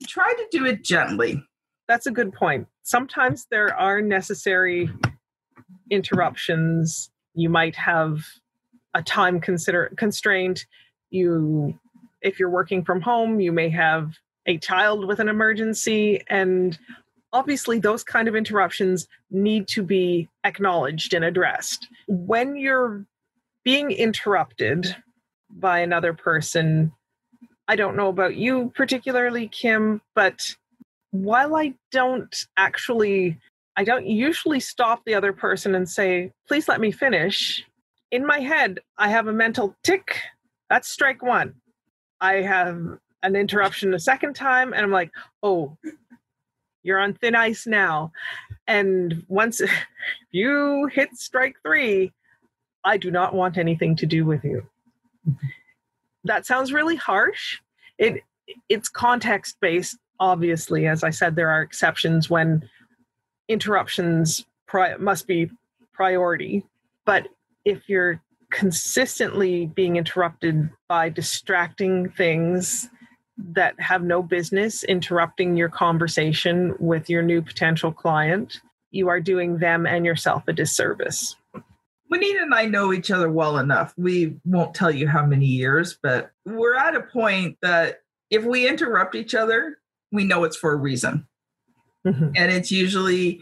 try 0.05 0.29
to 0.29 0.47
do 0.51 0.65
it 0.65 0.83
gently. 0.83 1.41
That's 1.87 2.05
a 2.05 2.11
good 2.11 2.33
point. 2.33 2.67
Sometimes 2.83 3.47
there 3.49 3.73
are 3.73 4.01
necessary 4.01 4.89
interruptions. 5.89 7.11
You 7.35 7.49
might 7.49 7.75
have 7.75 8.25
a 8.93 9.03
time 9.03 9.39
consider 9.39 9.91
constraint. 9.97 10.65
You 11.09 11.77
if 12.21 12.39
you're 12.39 12.49
working 12.49 12.83
from 12.83 13.01
home, 13.01 13.39
you 13.39 13.51
may 13.51 13.69
have 13.69 14.13
a 14.47 14.57
child 14.57 15.07
with 15.07 15.19
an 15.19 15.29
emergency 15.29 16.21
and 16.29 16.77
obviously 17.33 17.79
those 17.79 18.03
kind 18.03 18.27
of 18.27 18.35
interruptions 18.35 19.07
need 19.29 19.67
to 19.67 19.83
be 19.83 20.29
acknowledged 20.43 21.13
and 21.13 21.25
addressed. 21.25 21.87
When 22.07 22.55
you're 22.55 23.05
being 23.65 23.91
interrupted 23.91 24.95
by 25.49 25.79
another 25.79 26.13
person. 26.13 26.93
I 27.67 27.75
don't 27.75 27.97
know 27.97 28.09
about 28.09 28.35
you 28.35 28.71
particularly, 28.75 29.47
Kim, 29.47 30.01
but 30.13 30.55
while 31.11 31.55
I 31.55 31.73
don't 31.91 32.33
actually, 32.55 33.37
I 33.77 33.83
don't 33.83 34.05
usually 34.05 34.59
stop 34.59 35.03
the 35.05 35.15
other 35.15 35.33
person 35.33 35.75
and 35.75 35.89
say, 35.89 36.31
please 36.47 36.67
let 36.67 36.79
me 36.79 36.91
finish. 36.91 37.65
In 38.11 38.25
my 38.25 38.39
head, 38.39 38.79
I 38.97 39.09
have 39.09 39.27
a 39.27 39.33
mental 39.33 39.75
tick. 39.83 40.21
That's 40.69 40.87
strike 40.87 41.21
one. 41.21 41.55
I 42.21 42.35
have 42.35 42.97
an 43.23 43.35
interruption 43.35 43.93
a 43.93 43.99
second 43.99 44.35
time, 44.35 44.73
and 44.73 44.83
I'm 44.83 44.91
like, 44.91 45.11
oh, 45.43 45.77
you're 46.83 46.99
on 46.99 47.15
thin 47.15 47.35
ice 47.35 47.67
now. 47.67 48.11
And 48.67 49.25
once 49.27 49.61
you 50.31 50.87
hit 50.93 51.15
strike 51.15 51.55
three, 51.63 52.13
I 52.83 52.97
do 52.97 53.11
not 53.11 53.33
want 53.33 53.57
anything 53.57 53.95
to 53.97 54.05
do 54.05 54.25
with 54.25 54.43
you. 54.43 54.65
That 56.23 56.45
sounds 56.45 56.71
really 56.71 56.95
harsh. 56.95 57.59
It 57.97 58.21
it's 58.69 58.87
context 58.87 59.57
based. 59.59 59.97
Obviously, 60.19 60.87
as 60.87 61.03
I 61.03 61.09
said, 61.09 61.35
there 61.35 61.49
are 61.49 61.61
exceptions 61.61 62.29
when 62.29 62.69
interruptions 63.47 64.45
pri- 64.67 64.97
must 64.97 65.27
be 65.27 65.49
priority. 65.93 66.63
But 67.05 67.27
if 67.63 67.87
you're 67.87 68.21
consistently 68.51 69.65
being 69.67 69.95
interrupted 69.95 70.69
by 70.87 71.09
distracting 71.09 72.09
things 72.09 72.89
that 73.37 73.77
have 73.79 74.01
no 74.01 74.23
business 74.23 74.83
interrupting 74.83 75.57
your 75.57 75.67
conversation 75.67 76.73
with 76.79 77.09
your 77.09 77.21
new 77.21 77.41
potential 77.41 77.91
client, 77.91 78.61
you 78.91 79.09
are 79.09 79.19
doing 79.19 79.57
them 79.57 79.85
and 79.85 80.05
yourself 80.05 80.43
a 80.47 80.53
disservice. 80.53 81.35
Juanita 82.09 82.39
and 82.41 82.53
I 82.53 82.65
know 82.65 82.93
each 82.93 83.11
other 83.11 83.29
well 83.29 83.57
enough. 83.57 83.93
We 83.97 84.37
won't 84.45 84.73
tell 84.73 84.91
you 84.91 85.07
how 85.07 85.25
many 85.25 85.47
years, 85.47 85.97
but 86.01 86.31
we're 86.45 86.75
at 86.75 86.95
a 86.95 87.01
point 87.01 87.57
that 87.61 88.01
if 88.29 88.45
we 88.45 88.67
interrupt 88.67 89.15
each 89.15 89.35
other, 89.35 89.79
we 90.11 90.23
know 90.23 90.43
it's 90.43 90.55
for 90.55 90.71
a 90.71 90.77
reason. 90.77 91.27
Mm-hmm. 92.05 92.29
And 92.35 92.51
it's 92.51 92.71
usually, 92.71 93.41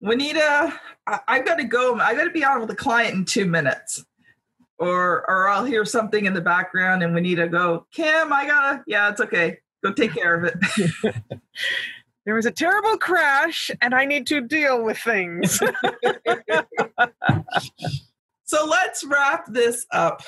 Juanita, 0.00 0.78
I, 1.06 1.20
have 1.28 1.46
got 1.46 1.56
to 1.56 1.64
go. 1.64 1.98
I 1.98 2.14
got 2.14 2.24
to 2.24 2.30
be 2.30 2.44
on 2.44 2.60
with 2.60 2.70
a 2.70 2.76
client 2.76 3.14
in 3.14 3.24
two 3.24 3.46
minutes. 3.46 4.04
Or, 4.78 5.28
or 5.28 5.48
I'll 5.48 5.64
hear 5.64 5.84
something 5.84 6.26
in 6.26 6.34
the 6.34 6.40
background 6.40 7.02
and 7.02 7.12
Juanita 7.12 7.48
go, 7.48 7.86
Kim, 7.90 8.32
I 8.32 8.46
gotta, 8.46 8.84
yeah, 8.86 9.10
it's 9.10 9.20
okay. 9.20 9.58
Go 9.82 9.92
take 9.92 10.14
care 10.14 10.34
of 10.34 10.44
it. 10.44 10.54
there 12.24 12.34
was 12.36 12.46
a 12.46 12.52
terrible 12.52 12.96
crash 12.96 13.72
and 13.80 13.92
I 13.92 14.04
need 14.04 14.28
to 14.28 14.40
deal 14.40 14.84
with 14.84 14.98
things. 14.98 15.58
so 18.44 18.66
let's 18.66 19.02
wrap 19.04 19.46
this 19.48 19.84
up. 19.90 20.22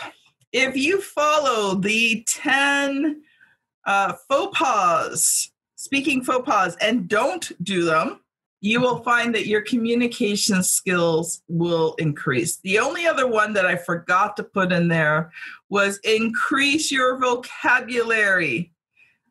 If 0.52 0.76
you 0.76 1.00
follow 1.00 1.76
the 1.76 2.24
10 2.26 3.22
uh, 3.86 4.14
faux 4.28 4.58
pas, 4.58 5.52
speaking 5.80 6.22
faux 6.22 6.44
pas, 6.44 6.76
and 6.82 7.08
don't 7.08 7.52
do 7.64 7.84
them, 7.84 8.20
you 8.60 8.82
will 8.82 8.98
find 8.98 9.34
that 9.34 9.46
your 9.46 9.62
communication 9.62 10.62
skills 10.62 11.40
will 11.48 11.94
increase. 11.94 12.58
The 12.58 12.78
only 12.78 13.06
other 13.06 13.26
one 13.26 13.54
that 13.54 13.64
I 13.64 13.76
forgot 13.76 14.36
to 14.36 14.44
put 14.44 14.72
in 14.72 14.88
there 14.88 15.32
was 15.70 15.98
increase 16.04 16.90
your 16.92 17.18
vocabulary 17.18 18.72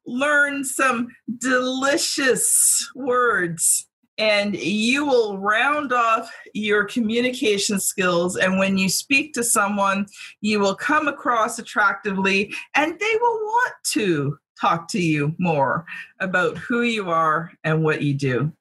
learn 0.08 0.64
some 0.64 1.10
delicious 1.38 2.90
words 2.96 3.86
and 4.18 4.56
you 4.56 5.06
will 5.06 5.38
round 5.38 5.94
off 5.94 6.34
your 6.56 6.84
communication 6.86 7.80
skills. 7.80 8.38
And 8.38 8.58
when 8.58 8.76
you 8.76 8.90
speak 8.90 9.34
to 9.34 9.44
someone, 9.44 10.08
you 10.42 10.60
will 10.60 10.76
come 10.76 11.08
across 11.08 11.60
attractively 11.60 12.52
and 12.76 13.00
they 13.00 13.18
will 13.22 13.38
want 13.38 13.74
to 13.92 14.38
talk 14.60 14.88
to 14.90 15.02
you 15.02 15.36
more 15.38 15.86
about 16.20 16.58
who 16.58 16.82
you 16.82 17.10
are 17.10 17.52
and 17.64 17.84
what 17.84 18.02
you 18.02 18.14
do. 18.14 18.52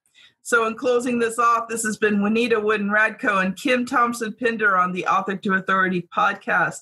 So, 0.43 0.67
in 0.67 0.77
closing 0.77 1.19
this 1.19 1.39
off, 1.39 1.69
this 1.69 1.85
has 1.85 1.99
been 1.99 2.23
Juanita 2.23 2.59
Wooten 2.59 2.89
Radko 2.89 3.45
and 3.45 3.55
Kim 3.55 3.85
Thompson 3.85 4.33
Pinder 4.33 4.79
on 4.79 4.93
the 4.93 5.07
Author 5.07 5.37
to 5.37 5.55
Authority 5.55 6.09
podcast. 6.17 6.79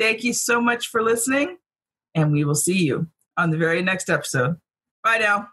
Thank 0.00 0.24
you 0.24 0.32
so 0.32 0.60
much 0.60 0.88
for 0.88 1.00
listening, 1.00 1.58
and 2.16 2.32
we 2.32 2.44
will 2.44 2.56
see 2.56 2.82
you 2.84 3.06
on 3.36 3.50
the 3.50 3.56
very 3.56 3.82
next 3.82 4.10
episode. 4.10 4.56
Bye 5.04 5.18
now. 5.18 5.48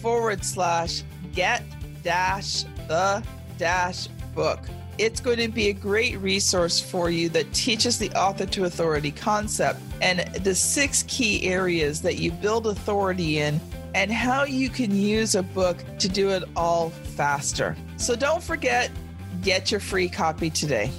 forward 0.00 0.44
slash 0.44 1.02
get 1.32 1.62
dash 2.02 2.64
the 2.88 3.22
dash 3.58 4.08
book. 4.34 4.60
It's 4.98 5.20
going 5.20 5.38
to 5.38 5.48
be 5.48 5.68
a 5.68 5.74
great 5.74 6.18
resource 6.20 6.80
for 6.80 7.10
you 7.10 7.28
that 7.30 7.52
teaches 7.52 7.98
the 7.98 8.10
author 8.12 8.46
to 8.46 8.64
authority 8.64 9.10
concept 9.10 9.80
and 10.00 10.20
the 10.42 10.54
six 10.54 11.04
key 11.06 11.44
areas 11.44 12.00
that 12.00 12.16
you 12.16 12.32
build 12.32 12.66
authority 12.66 13.38
in 13.38 13.60
and 13.94 14.10
how 14.10 14.44
you 14.44 14.70
can 14.70 14.94
use 14.94 15.34
a 15.34 15.42
book 15.42 15.76
to 15.98 16.08
do 16.08 16.30
it 16.30 16.44
all 16.56 16.90
faster. 16.90 17.76
So 17.98 18.16
don't 18.16 18.42
forget, 18.42 18.90
get 19.42 19.70
your 19.70 19.80
free 19.80 20.08
copy 20.08 20.48
today. 20.48 20.90